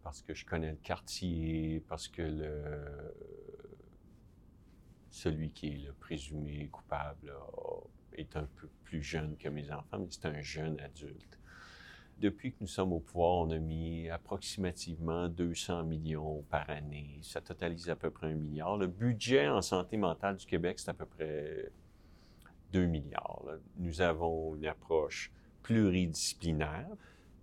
parce 0.03 0.21
que 0.21 0.35
je 0.35 0.45
connais 0.45 0.73
le 0.73 0.77
quartier, 0.77 1.83
parce 1.89 2.07
que 2.07 2.23
celui 5.09 5.53
qui 5.53 5.69
est 5.69 5.79
le 5.79 5.95
présumé 5.95 6.69
coupable 6.69 7.33
est 8.13 8.37
un 8.37 8.45
peu 8.57 8.69
plus 8.85 9.03
jeune 9.03 9.39
que 9.39 9.49
mes 9.49 9.73
enfants, 9.73 10.01
mais 10.01 10.09
c'est 10.11 10.27
un 10.27 10.43
jeune 10.43 10.79
adulte. 10.81 11.38
Depuis 12.21 12.51
que 12.51 12.57
nous 12.61 12.67
sommes 12.67 12.93
au 12.93 12.99
pouvoir, 12.99 13.37
on 13.37 13.51
a 13.51 13.59
mis 13.59 14.09
approximativement 14.09 15.29
200 15.29 15.85
millions 15.85 16.45
par 16.51 16.69
année. 16.69 17.21
Ça 17.23 17.41
totalise 17.41 17.89
à 17.91 17.95
peu 17.95 18.11
près 18.11 18.27
un 18.27 18.35
milliard. 18.35 18.77
Le 18.77 18.89
budget 18.89 19.49
en 19.49 19.63
santé 19.63 19.97
mentale 19.97 20.37
du 20.37 20.45
Québec, 20.45 20.81
c'est 20.81 20.91
à 20.91 20.95
peu 20.95 21.07
près 21.07 21.71
2 22.73 22.87
milliards. 22.87 23.45
Nous 23.77 24.01
avons 24.01 24.57
une 24.57 24.67
approche 24.67 25.31
pluridisciplinaire. 25.63 26.89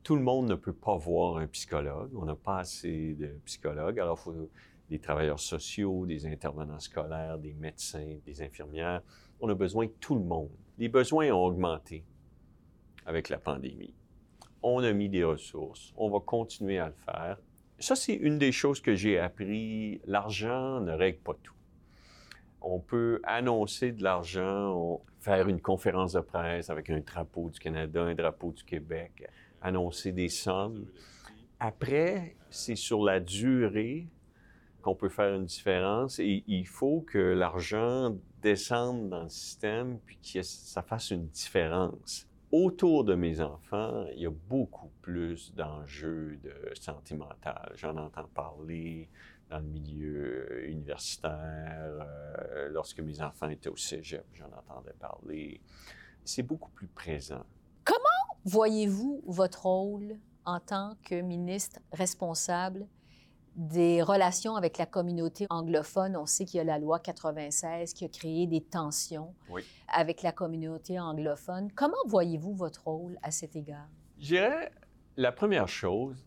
Tout 0.04 0.18
le 0.18 0.22
monde 0.22 0.50
ne 0.50 0.56
peut 0.56 0.74
pas 0.74 0.98
voir 0.98 1.38
un 1.38 1.48
psychologue. 1.48 2.12
On 2.14 2.26
n'a 2.26 2.36
pas 2.36 2.60
assez 2.60 3.14
de 3.14 3.28
psychologues. 3.46 4.00
Alors, 4.00 4.20
il 4.20 4.24
faut 4.24 4.50
des 4.90 5.00
travailleurs 5.00 5.40
sociaux, 5.40 6.06
des 6.06 6.26
intervenants 6.26 6.82
scolaires, 6.82 7.40
des 7.40 7.54
médecins, 7.54 8.18
des 8.26 8.42
infirmières. 8.42 9.02
On 9.40 9.48
a 9.48 9.56
besoin 9.56 9.86
de 9.86 9.94
tout 10.02 10.16
le 10.16 10.24
monde. 10.24 10.52
Les 10.78 10.90
besoins 10.90 11.32
ont 11.32 11.46
augmenté 11.46 12.04
avec 13.06 13.30
la 13.30 13.38
pandémie. 13.38 13.94
On 14.68 14.84
a 14.84 14.92
mis 14.94 15.10
des 15.10 15.24
ressources. 15.24 15.94
On 15.96 16.10
va 16.10 16.20
continuer 16.20 16.80
à 16.80 16.88
le 16.88 16.96
faire. 17.06 17.38
Ça, 17.78 17.96
c'est 17.96 18.16
une 18.16 18.40
des 18.40 18.52
choses 18.52 18.82
que 18.82 18.96
j'ai 18.96 19.20
appris. 19.20 20.02
L'argent 20.06 20.80
ne 20.80 20.92
règle 20.92 21.20
pas 21.20 21.36
tout 21.44 21.56
on 22.66 22.80
peut 22.80 23.22
annoncer 23.24 23.92
de 23.92 24.04
l'argent, 24.04 25.00
faire 25.20 25.48
une 25.48 25.62
conférence 25.62 26.14
de 26.14 26.20
presse 26.20 26.70
avec 26.72 26.90
un 26.90 27.00
drapeau 27.00 27.50
du 27.52 27.60
Canada, 27.60 28.02
un 28.02 28.16
drapeau 28.16 28.52
du 28.52 28.64
Québec, 28.64 29.30
annoncer 29.62 30.12
des 30.12 30.30
sommes. 30.30 30.88
Après, 31.60 32.36
c'est 32.50 32.76
sur 32.76 33.04
la 33.04 33.20
durée 33.20 34.08
qu'on 34.82 34.96
peut 34.96 35.10
faire 35.10 35.36
une 35.36 35.46
différence 35.46 36.20
et 36.20 36.44
il 36.48 36.68
faut 36.68 37.02
que 37.02 37.20
l'argent 37.20 38.16
descende 38.42 39.10
dans 39.10 39.24
le 39.24 39.30
système 39.30 40.00
puis 40.04 40.18
que 40.18 40.42
ça 40.42 40.82
fasse 40.82 41.12
une 41.12 41.28
différence. 41.28 42.28
Autour 42.58 43.04
de 43.04 43.16
mes 43.16 43.42
enfants, 43.42 44.06
il 44.14 44.22
y 44.22 44.26
a 44.26 44.30
beaucoup 44.30 44.90
plus 45.02 45.54
d'enjeux 45.54 46.40
de 46.42 46.74
santé 46.80 47.14
mentale. 47.14 47.74
J'en 47.76 47.98
entends 47.98 48.30
parler 48.34 49.10
dans 49.50 49.60
le 49.60 49.66
milieu 49.66 50.66
universitaire. 50.66 52.08
euh, 52.54 52.70
lorsque 52.70 53.02
mes 53.02 53.22
enfants 53.22 53.50
étaient 53.50 53.68
au 53.68 53.76
cégep, 53.76 54.24
j'en 54.32 54.46
entendais 54.46 54.94
parler. 54.98 55.60
C'est 56.24 56.44
beaucoup 56.44 56.72
plus 56.72 56.88
présent. 56.88 57.44
Voyez-vous 58.46 59.22
votre 59.28 59.66
rôle 59.66 60.16
en 60.46 60.62
tant 60.62 60.96
que 61.04 61.20
ministre 61.20 61.82
responsable 61.92 62.88
des 63.56 64.02
relations 64.02 64.56
avec 64.56 64.78
la 64.78 64.86
communauté 64.86 65.48
anglophone? 65.50 66.16
On 66.18 66.26
sait 66.26 66.46
qu'il 66.46 66.58
y 66.58 66.62
a 66.62 66.64
la 66.64 66.78
loi 66.80 67.00
96 67.00 67.94
qui 67.94 68.06
a 68.06 68.10
créé 68.10 68.48
des 68.48 68.62
tensions 68.62 69.34
Oui. 69.50 69.64
avec 69.88 70.22
la 70.22 70.32
communauté 70.32 71.00
anglophone. 71.00 71.72
Comment 71.74 71.98
voyez-vous 72.08 72.54
votre 72.54 72.84
rôle 72.86 73.18
à 73.22 73.32
cet 73.32 73.56
égard? 73.56 73.88
Je 74.20 74.28
dirais, 74.28 74.72
la 75.18 75.32
première 75.32 75.68
chose, 75.68 76.26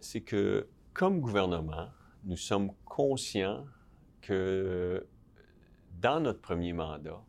c'est 0.00 0.22
que 0.22 0.68
comme 0.94 1.20
gouvernement, 1.20 1.88
nous 2.24 2.36
sommes 2.36 2.72
conscients 2.84 3.64
que 4.20 5.06
dans 6.00 6.20
notre 6.20 6.40
premier 6.40 6.72
mandat, 6.72 7.22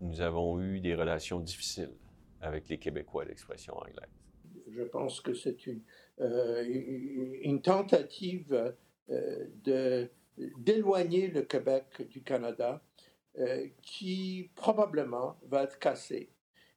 nous 0.00 0.20
avons 0.20 0.60
eu 0.60 0.80
des 0.80 0.94
relations 0.94 1.40
difficiles 1.40 1.92
avec 2.40 2.68
les 2.68 2.78
Québécois 2.78 3.24
d'expression 3.24 3.74
anglaise. 3.76 4.10
Je 4.68 4.82
pense 4.82 5.20
que 5.20 5.32
c'est 5.32 5.66
une, 5.66 5.80
une 6.18 7.60
tentative 7.62 8.74
euh, 9.10 9.46
de, 9.64 10.08
d'éloigner 10.58 11.28
le 11.28 11.42
Québec 11.42 12.08
du 12.10 12.22
Canada 12.22 12.82
euh, 13.38 13.66
qui 13.82 14.50
probablement 14.54 15.36
va 15.46 15.64
être 15.64 15.78
cassée. 15.78 16.30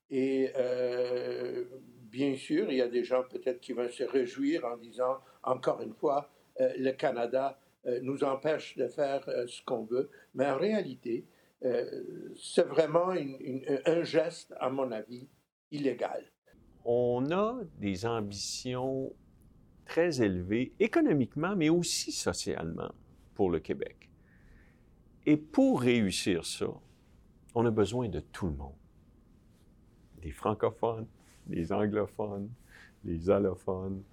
Et 0.10 0.52
euh, 0.56 1.66
bien 2.04 2.36
sûr, 2.36 2.70
il 2.72 2.78
y 2.78 2.82
a 2.82 2.88
des 2.88 3.04
gens 3.04 3.24
peut-être 3.24 3.60
qui 3.62 3.74
vont 3.74 3.90
se 3.90 4.04
réjouir 4.04 4.66
en 4.66 4.78
disant, 4.78 5.18
encore 5.44 5.82
une 5.82 5.94
fois, 5.94 6.30
euh, 6.60 6.72
le 6.78 6.92
Canada 6.92 7.60
euh, 7.86 8.00
nous 8.02 8.24
empêche 8.24 8.76
de 8.78 8.88
faire 8.88 9.28
euh, 9.30 9.48
ce 9.48 9.64
qu'on 9.64 9.86
veut. 9.86 10.10
Mais 10.34 10.46
en 10.46 10.58
réalité, 10.58 11.26
euh, 11.64 12.34
c'est 12.36 12.68
vraiment 12.68 13.14
un 13.86 14.04
geste, 14.04 14.54
à 14.60 14.70
mon 14.70 14.92
avis, 14.92 15.28
illégal. 15.72 16.26
On 16.86 17.32
a 17.32 17.60
des 17.78 18.06
ambitions 18.06 19.14
très 19.90 20.22
élevées 20.22 20.72
économiquement, 20.80 21.56
mais 21.56 21.70
aussi 21.70 22.12
socialement 22.12 22.92
pour 23.34 23.50
le 23.50 23.60
Québec. 23.60 24.08
Et 25.26 25.36
pour 25.36 25.82
réussir 25.82 26.46
ça, 26.46 26.68
on 27.56 27.66
a 27.66 27.72
besoin 27.72 28.08
de 28.08 28.20
tout 28.20 28.46
le 28.46 28.54
monde. 28.54 28.78
Des 30.22 30.32
francophones, 30.32 31.08
des 31.48 31.74
anglophones, 31.74 32.52
des 33.04 33.32
allophones. 33.32 34.04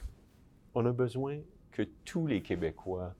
On 0.74 0.86
a 0.86 0.92
besoin 0.92 1.40
que 1.70 1.82
tous 2.06 2.26
les 2.26 2.40
Québécois 2.40 3.14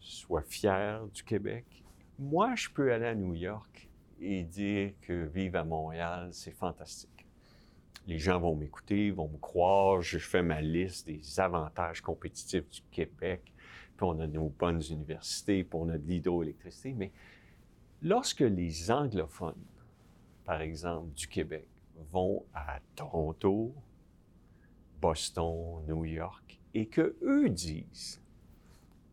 soient 0.00 0.42
fiers 0.42 1.00
du 1.12 1.22
Québec. 1.22 1.84
Moi, 2.18 2.54
je 2.54 2.70
peux 2.70 2.90
aller 2.90 3.06
à 3.06 3.14
New 3.14 3.34
York 3.34 3.90
et 4.18 4.44
dire 4.44 4.92
que 5.02 5.26
vivre 5.26 5.58
à 5.58 5.64
Montréal, 5.64 6.30
c'est 6.32 6.52
fantastique 6.52 7.17
les 8.08 8.18
gens 8.18 8.40
vont 8.40 8.56
m'écouter, 8.56 9.10
vont 9.10 9.28
me 9.28 9.36
croire, 9.36 10.00
je 10.00 10.18
fais 10.18 10.42
ma 10.42 10.62
liste 10.62 11.06
des 11.06 11.38
avantages 11.38 12.00
compétitifs 12.00 12.66
du 12.70 12.80
Québec, 12.90 13.52
puis 13.96 14.06
on 14.06 14.18
a 14.20 14.26
nos 14.26 14.48
bonnes 14.48 14.82
universités, 14.90 15.62
puis 15.62 15.78
on 15.78 15.90
a 15.90 15.98
de 15.98 16.06
l'hydroélectricité, 16.06 16.94
mais 16.94 17.12
lorsque 18.00 18.40
les 18.40 18.90
anglophones, 18.90 19.62
par 20.46 20.62
exemple, 20.62 21.12
du 21.12 21.28
Québec, 21.28 21.68
vont 22.10 22.46
à 22.54 22.80
Toronto, 22.96 23.74
Boston, 25.02 25.84
New 25.86 26.06
York, 26.06 26.58
et 26.72 26.86
que 26.86 27.14
eux 27.22 27.50
disent 27.50 28.22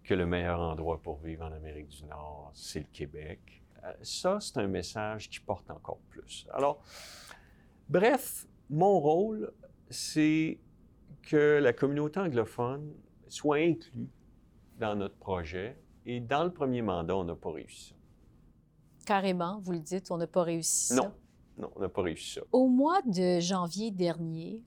que 0.05 0.13
le 0.13 0.25
meilleur 0.25 0.61
endroit 0.61 1.01
pour 1.01 1.17
vivre 1.17 1.43
en 1.43 1.51
Amérique 1.51 1.89
du 1.89 2.05
Nord, 2.05 2.51
c'est 2.53 2.79
le 2.79 2.87
Québec, 2.93 3.61
euh, 3.83 3.91
ça, 4.01 4.39
c'est 4.39 4.57
un 4.57 4.67
message 4.67 5.29
qui 5.29 5.41
porte 5.41 5.69
encore 5.69 5.99
plus. 6.09 6.47
Alors, 6.53 6.81
bref, 7.89 8.47
mon 8.69 8.99
rôle, 8.99 9.51
c'est 9.89 10.59
que 11.21 11.59
la 11.61 11.73
communauté 11.73 12.19
anglophone 12.19 12.93
soit 13.27 13.57
inclus 13.57 14.09
dans 14.79 14.95
notre 14.95 15.15
projet. 15.15 15.77
Et 16.05 16.19
dans 16.19 16.43
le 16.43 16.51
premier 16.51 16.81
mandat, 16.81 17.15
on 17.15 17.23
n'a 17.23 17.35
pas 17.35 17.51
réussi 17.51 17.89
ça. 17.89 17.95
Carrément, 19.05 19.59
vous 19.59 19.71
le 19.71 19.79
dites, 19.79 20.11
on 20.11 20.17
n'a 20.17 20.27
pas 20.27 20.43
réussi 20.43 20.87
ça. 20.87 20.95
Non, 20.95 21.11
non, 21.57 21.71
on 21.75 21.79
n'a 21.79 21.89
pas 21.89 22.01
réussi 22.01 22.33
ça. 22.33 22.41
Au 22.51 22.67
mois 22.67 23.01
de 23.05 23.39
janvier 23.39 23.91
dernier, 23.91 24.61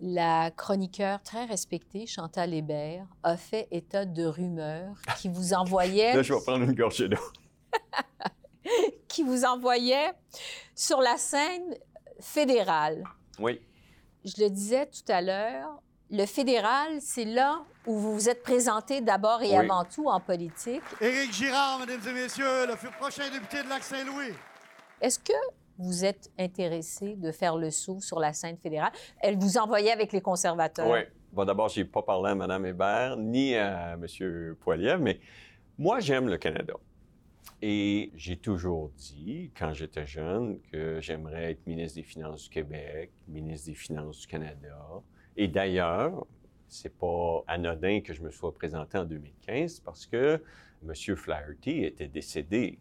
la 0.00 0.50
chroniqueur 0.50 1.22
très 1.22 1.44
respectée, 1.44 2.06
Chantal 2.06 2.54
Hébert, 2.54 3.06
a 3.22 3.36
fait 3.36 3.68
état 3.70 4.04
de 4.04 4.24
rumeurs 4.24 4.96
qui 5.18 5.28
vous 5.28 5.54
envoyaient... 5.54 6.14
Là, 6.14 6.22
je 6.22 6.34
vais 6.34 6.40
prendre 6.40 6.64
une 6.64 6.74
gorgée 6.74 7.08
d'eau. 7.08 7.18
qui 9.08 9.22
vous 9.22 9.44
envoyait 9.44 10.12
sur 10.74 11.00
la 11.00 11.16
scène 11.16 11.76
fédérale. 12.20 13.04
Oui. 13.40 13.60
Je 14.24 14.42
le 14.42 14.50
disais 14.50 14.86
tout 14.86 15.10
à 15.10 15.22
l'heure, 15.22 15.82
le 16.10 16.26
fédéral, 16.26 16.98
c'est 17.00 17.24
là 17.24 17.62
où 17.86 17.94
vous 17.98 18.12
vous 18.14 18.28
êtes 18.28 18.42
présenté 18.42 19.00
d'abord 19.00 19.42
et 19.42 19.48
Oui. 19.50 19.56
avant 19.56 19.84
tout 19.84 20.08
en 20.08 20.20
politique. 20.20 20.82
Éric 21.00 21.32
Girard, 21.32 21.78
mesdames 21.80 22.00
et 22.08 22.12
messieurs, 22.12 22.66
le 22.66 22.74
prochain 22.98 23.30
député 23.30 23.62
de 23.62 23.68
Lac-Saint-Louis. 23.68 24.34
Est-ce 25.00 25.18
que 25.18 25.32
vous 25.78 26.04
êtes 26.04 26.30
intéressé 26.38 27.14
de 27.16 27.32
faire 27.32 27.56
le 27.56 27.70
saut 27.70 28.00
sur 28.00 28.20
la 28.20 28.32
scène 28.34 28.58
fédérale? 28.58 28.92
Elle 29.20 29.38
vous 29.38 29.56
envoyait 29.56 29.92
avec 29.92 30.12
les 30.12 30.20
conservateurs. 30.20 30.88
Oui. 30.90 31.00
Bon, 31.32 31.44
d'abord, 31.44 31.68
je 31.68 31.80
n'ai 31.80 31.86
pas 31.86 32.02
parlé 32.02 32.30
à 32.32 32.34
Mme 32.34 32.66
Hébert 32.66 33.16
ni 33.16 33.54
à 33.54 33.92
M. 33.92 34.56
Poiliev, 34.60 35.00
mais 35.00 35.20
moi, 35.78 36.00
j'aime 36.00 36.28
le 36.28 36.36
Canada. 36.36 36.74
Et 37.62 38.10
j'ai 38.14 38.38
toujours 38.38 38.90
dit, 38.90 39.50
quand 39.56 39.74
j'étais 39.74 40.06
jeune, 40.06 40.60
que 40.72 41.00
j'aimerais 41.00 41.52
être 41.52 41.66
ministre 41.66 41.96
des 41.96 42.02
Finances 42.02 42.44
du 42.44 42.50
Québec, 42.50 43.10
ministre 43.28 43.66
des 43.66 43.74
Finances 43.74 44.20
du 44.20 44.26
Canada. 44.26 45.02
Et 45.36 45.46
d'ailleurs, 45.46 46.26
c'est 46.68 46.96
pas 46.96 47.44
anodin 47.46 48.00
que 48.00 48.14
je 48.14 48.22
me 48.22 48.30
sois 48.30 48.54
présenté 48.54 48.96
en 48.96 49.04
2015 49.04 49.80
parce 49.80 50.06
que 50.06 50.42
M. 50.82 51.16
Flaherty 51.16 51.84
était 51.84 52.08
décédé. 52.08 52.78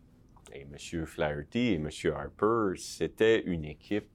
Et 0.53 0.61
M. 0.61 1.05
Flaherty 1.05 1.59
et 1.59 1.75
M. 1.75 1.89
Harper, 2.15 2.77
c'était 2.77 3.41
une 3.41 3.65
équipe 3.65 4.09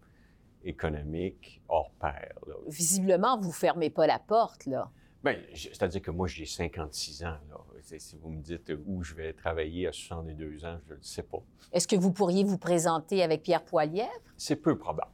économique 0.64 1.61
hors 1.68 1.90
pair. 2.00 2.33
Visiblement, 2.66 3.38
vous 3.38 3.53
fermez 3.53 3.90
pas 3.90 4.07
la 4.07 4.18
porte, 4.18 4.66
là. 4.66 4.90
Bien, 5.25 5.39
je- 5.55 5.69
c'est-à-dire 5.69 6.03
que 6.03 6.11
moi, 6.11 6.27
j'ai 6.29 6.45
56 6.45 7.25
ans. 7.25 7.39
Là. 7.49 7.57
Si 7.99 8.17
vous 8.17 8.31
me 8.31 8.43
dites 8.43 8.73
où 8.87 9.03
je 9.03 9.15
vais 9.15 9.33
travailler 9.33 9.87
à 9.87 9.93
62 9.93 10.65
ans, 10.65 10.79
je 10.89 10.95
ne 10.95 11.03
sais 11.03 11.23
pas. 11.23 11.43
Est-ce 11.73 11.87
que 11.89 11.97
vous 11.97 12.13
pourriez 12.13 12.45
vous 12.45 12.59
présenter 12.59 13.23
avec 13.23 13.43
Pierre 13.43 13.65
Poilievre? 13.65 14.09
C'est 14.37 14.57
peu 14.57 14.77
probable. 14.77 15.11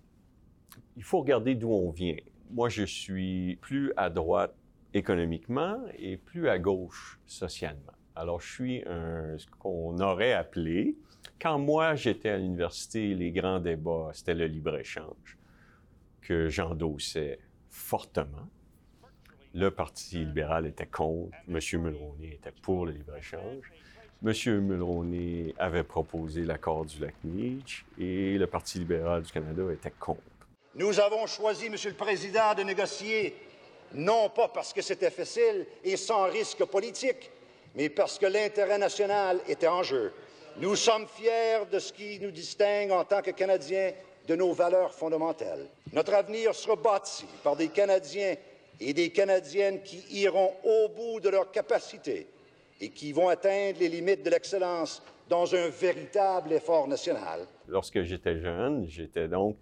Il 0.96 1.02
faut 1.04 1.20
regarder 1.20 1.54
d'où 1.54 1.70
on 1.70 1.90
vient. 1.90 2.16
Moi, 2.50 2.68
je 2.68 2.82
suis 2.84 3.56
plus 3.60 3.92
à 3.96 4.10
droite 4.10 4.54
économiquement 4.94 5.78
et 5.98 6.16
plus 6.16 6.48
à 6.48 6.58
gauche 6.58 7.20
socialement. 7.26 7.92
Alors, 8.16 8.40
je 8.40 8.52
suis 8.52 8.82
un, 8.86 9.36
ce 9.38 9.46
qu'on 9.58 9.98
aurait 10.00 10.32
appelé, 10.32 10.96
quand 11.40 11.58
moi 11.58 11.94
j'étais 11.94 12.30
à 12.30 12.38
l'université, 12.38 13.14
les 13.14 13.30
grands 13.30 13.60
débats, 13.60 14.10
c'était 14.12 14.34
le 14.34 14.46
libre-échange 14.46 15.38
que 16.20 16.48
j'endossais 16.48 17.38
fortement. 17.68 18.48
Le 19.52 19.70
Parti 19.72 20.18
libéral 20.18 20.66
était 20.66 20.86
contre, 20.86 21.36
M. 21.48 21.58
Mulroney 21.82 22.34
était 22.34 22.52
pour 22.62 22.86
le 22.86 22.92
libre-échange. 22.92 23.72
M. 24.24 24.60
Mulroney 24.60 25.54
avait 25.58 25.82
proposé 25.82 26.44
l'accord 26.44 26.84
du 26.84 27.00
lac 27.00 27.14
Meach 27.24 27.84
et 27.98 28.38
le 28.38 28.46
Parti 28.46 28.78
libéral 28.78 29.22
du 29.22 29.32
Canada 29.32 29.62
était 29.72 29.90
contre. 29.90 30.20
Nous 30.76 31.00
avons 31.00 31.26
choisi, 31.26 31.68
Monsieur 31.68 31.90
le 31.90 31.96
Président, 31.96 32.54
de 32.54 32.62
négocier, 32.62 33.34
non 33.92 34.28
pas 34.28 34.46
parce 34.46 34.72
que 34.72 34.82
c'était 34.82 35.10
facile 35.10 35.66
et 35.82 35.96
sans 35.96 36.26
risque 36.26 36.64
politique, 36.66 37.28
mais 37.74 37.88
parce 37.88 38.20
que 38.20 38.26
l'intérêt 38.26 38.78
national 38.78 39.40
était 39.48 39.66
en 39.66 39.82
jeu. 39.82 40.12
Nous 40.58 40.76
sommes 40.76 41.08
fiers 41.08 41.66
de 41.72 41.80
ce 41.80 41.92
qui 41.92 42.20
nous 42.20 42.30
distingue 42.30 42.92
en 42.92 43.04
tant 43.04 43.20
que 43.20 43.32
Canadiens 43.32 43.90
de 44.28 44.36
nos 44.36 44.52
valeurs 44.52 44.94
fondamentales. 44.94 45.66
Notre 45.92 46.14
avenir 46.14 46.54
sera 46.54 46.76
bâti 46.76 47.24
par 47.42 47.56
des 47.56 47.68
Canadiens 47.68 48.36
et 48.80 48.92
des 48.92 49.10
Canadiennes 49.10 49.82
qui 49.82 50.02
iront 50.10 50.52
au 50.64 50.88
bout 50.88 51.20
de 51.20 51.28
leurs 51.28 51.50
capacités 51.50 52.26
et 52.80 52.88
qui 52.88 53.12
vont 53.12 53.28
atteindre 53.28 53.78
les 53.78 53.88
limites 53.88 54.24
de 54.24 54.30
l'excellence 54.30 55.02
dans 55.28 55.54
un 55.54 55.68
véritable 55.68 56.52
effort 56.52 56.88
national. 56.88 57.40
Lorsque 57.68 58.02
j'étais 58.02 58.40
jeune, 58.40 58.86
j'étais 58.88 59.28
donc 59.28 59.56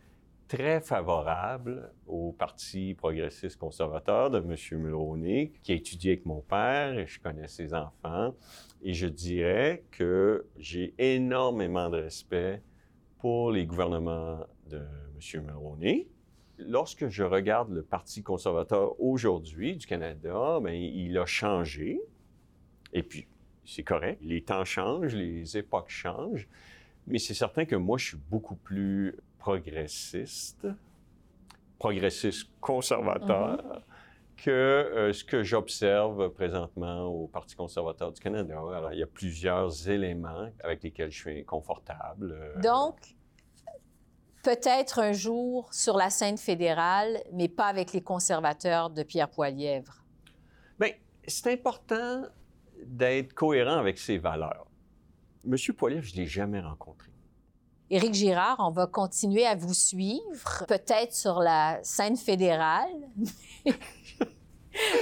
très 0.47 0.81
favorable 0.81 1.93
au 2.07 2.33
Parti 2.33 2.95
progressiste 2.95 3.57
conservateur 3.57 4.31
de 4.31 4.39
M. 4.39 4.81
Mulroney, 4.81 5.53
qui 5.63 5.73
a 5.73 5.75
étudié 5.75 6.13
avec 6.13 6.25
mon 6.25 6.41
père 6.41 6.99
et 6.99 7.07
je 7.07 7.21
connais 7.21 7.49
ses 7.49 7.75
enfants. 7.75 8.35
Et 8.83 8.95
je 8.95 9.07
dirais 9.07 9.85
que 9.91 10.47
j'ai 10.57 10.95
énormément 10.99 11.91
de 11.91 11.99
respect 11.99 12.63
pour 13.19 13.53
les 13.53 13.67
gouvernements 13.67 14.39
de 14.69 14.79
M. 14.79 15.45
Mulroney. 15.45 16.09
Lorsque 16.59 17.09
je 17.09 17.23
regarde 17.23 17.71
le 17.71 17.83
Parti 17.83 18.23
conservateur 18.23 19.01
aujourd'hui 19.01 19.77
du 19.77 19.87
Canada, 19.87 20.59
bien, 20.61 20.73
il 20.73 21.17
a 21.19 21.27
changé. 21.27 22.01
Et 22.93 23.03
puis, 23.03 23.27
c'est 23.65 23.85
correct. 23.85 24.19
Les 24.23 24.43
temps 24.43 24.65
changent, 24.65 25.15
les 25.15 25.57
époques 25.57 25.91
changent. 25.91 26.49
Mais 27.07 27.19
c'est 27.19 27.35
certain 27.35 27.65
que 27.65 27.77
moi, 27.77 27.97
je 27.99 28.07
suis 28.09 28.17
beaucoup 28.31 28.57
plus 28.57 29.17
progressiste, 29.39 30.67
progressiste 31.79 32.49
conservateur, 32.61 33.83
que 34.37 34.51
euh, 34.51 35.13
ce 35.13 35.25
que 35.25 35.43
j'observe 35.43 36.31
présentement 36.31 37.07
au 37.07 37.27
Parti 37.27 37.57
conservateur 37.57 38.13
du 38.13 38.21
Canada. 38.21 38.55
Alors, 38.57 38.93
il 38.93 38.99
y 38.99 39.03
a 39.03 39.07
plusieurs 39.07 39.89
éléments 39.89 40.51
avec 40.63 40.83
lesquels 40.83 41.11
je 41.11 41.19
suis 41.19 41.45
confortable. 41.45 42.33
euh, 42.33 42.61
Donc, 42.61 43.17
peut-être 44.49 44.99
un 45.01 45.13
jour 45.13 45.69
sur 45.75 45.99
la 45.99 46.09
scène 46.09 46.39
fédérale, 46.39 47.23
mais 47.35 47.49
pas 47.49 47.67
avec 47.67 47.93
les 47.93 48.01
conservateurs 48.01 48.89
de 48.89 49.03
Pierre 49.03 49.29
Poilièvre. 49.29 50.03
Bien, 50.81 50.93
c'est 51.27 51.53
important 51.53 52.23
d'être 52.83 53.35
cohérent 53.35 53.77
avec 53.77 53.99
ses 53.99 54.17
valeurs. 54.17 54.67
Monsieur 55.45 55.75
Poilievre, 55.75 56.07
je 56.07 56.15
ne 56.15 56.21
l'ai 56.21 56.27
jamais 56.27 56.61
rencontré. 56.61 57.11
Éric 57.91 58.15
Girard, 58.15 58.57
on 58.61 58.71
va 58.71 58.87
continuer 58.87 59.45
à 59.45 59.55
vous 59.55 59.75
suivre, 59.75 60.65
peut-être 60.67 61.13
sur 61.13 61.41
la 61.41 61.79
scène 61.83 62.17
fédérale. 62.17 62.89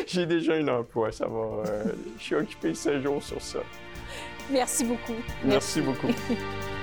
J'ai 0.08 0.26
déjà 0.26 0.54
un 0.54 0.66
emploi, 0.66 1.12
ça 1.12 1.28
va. 1.28 1.68
euh, 1.68 1.92
je 2.18 2.22
suis 2.22 2.34
occupé 2.34 2.74
16 2.74 3.00
jours 3.00 3.22
sur 3.22 3.40
ça. 3.40 3.60
Merci 4.50 4.84
beaucoup. 4.84 5.20
Merci 5.44 5.80
beaucoup. 5.82 6.08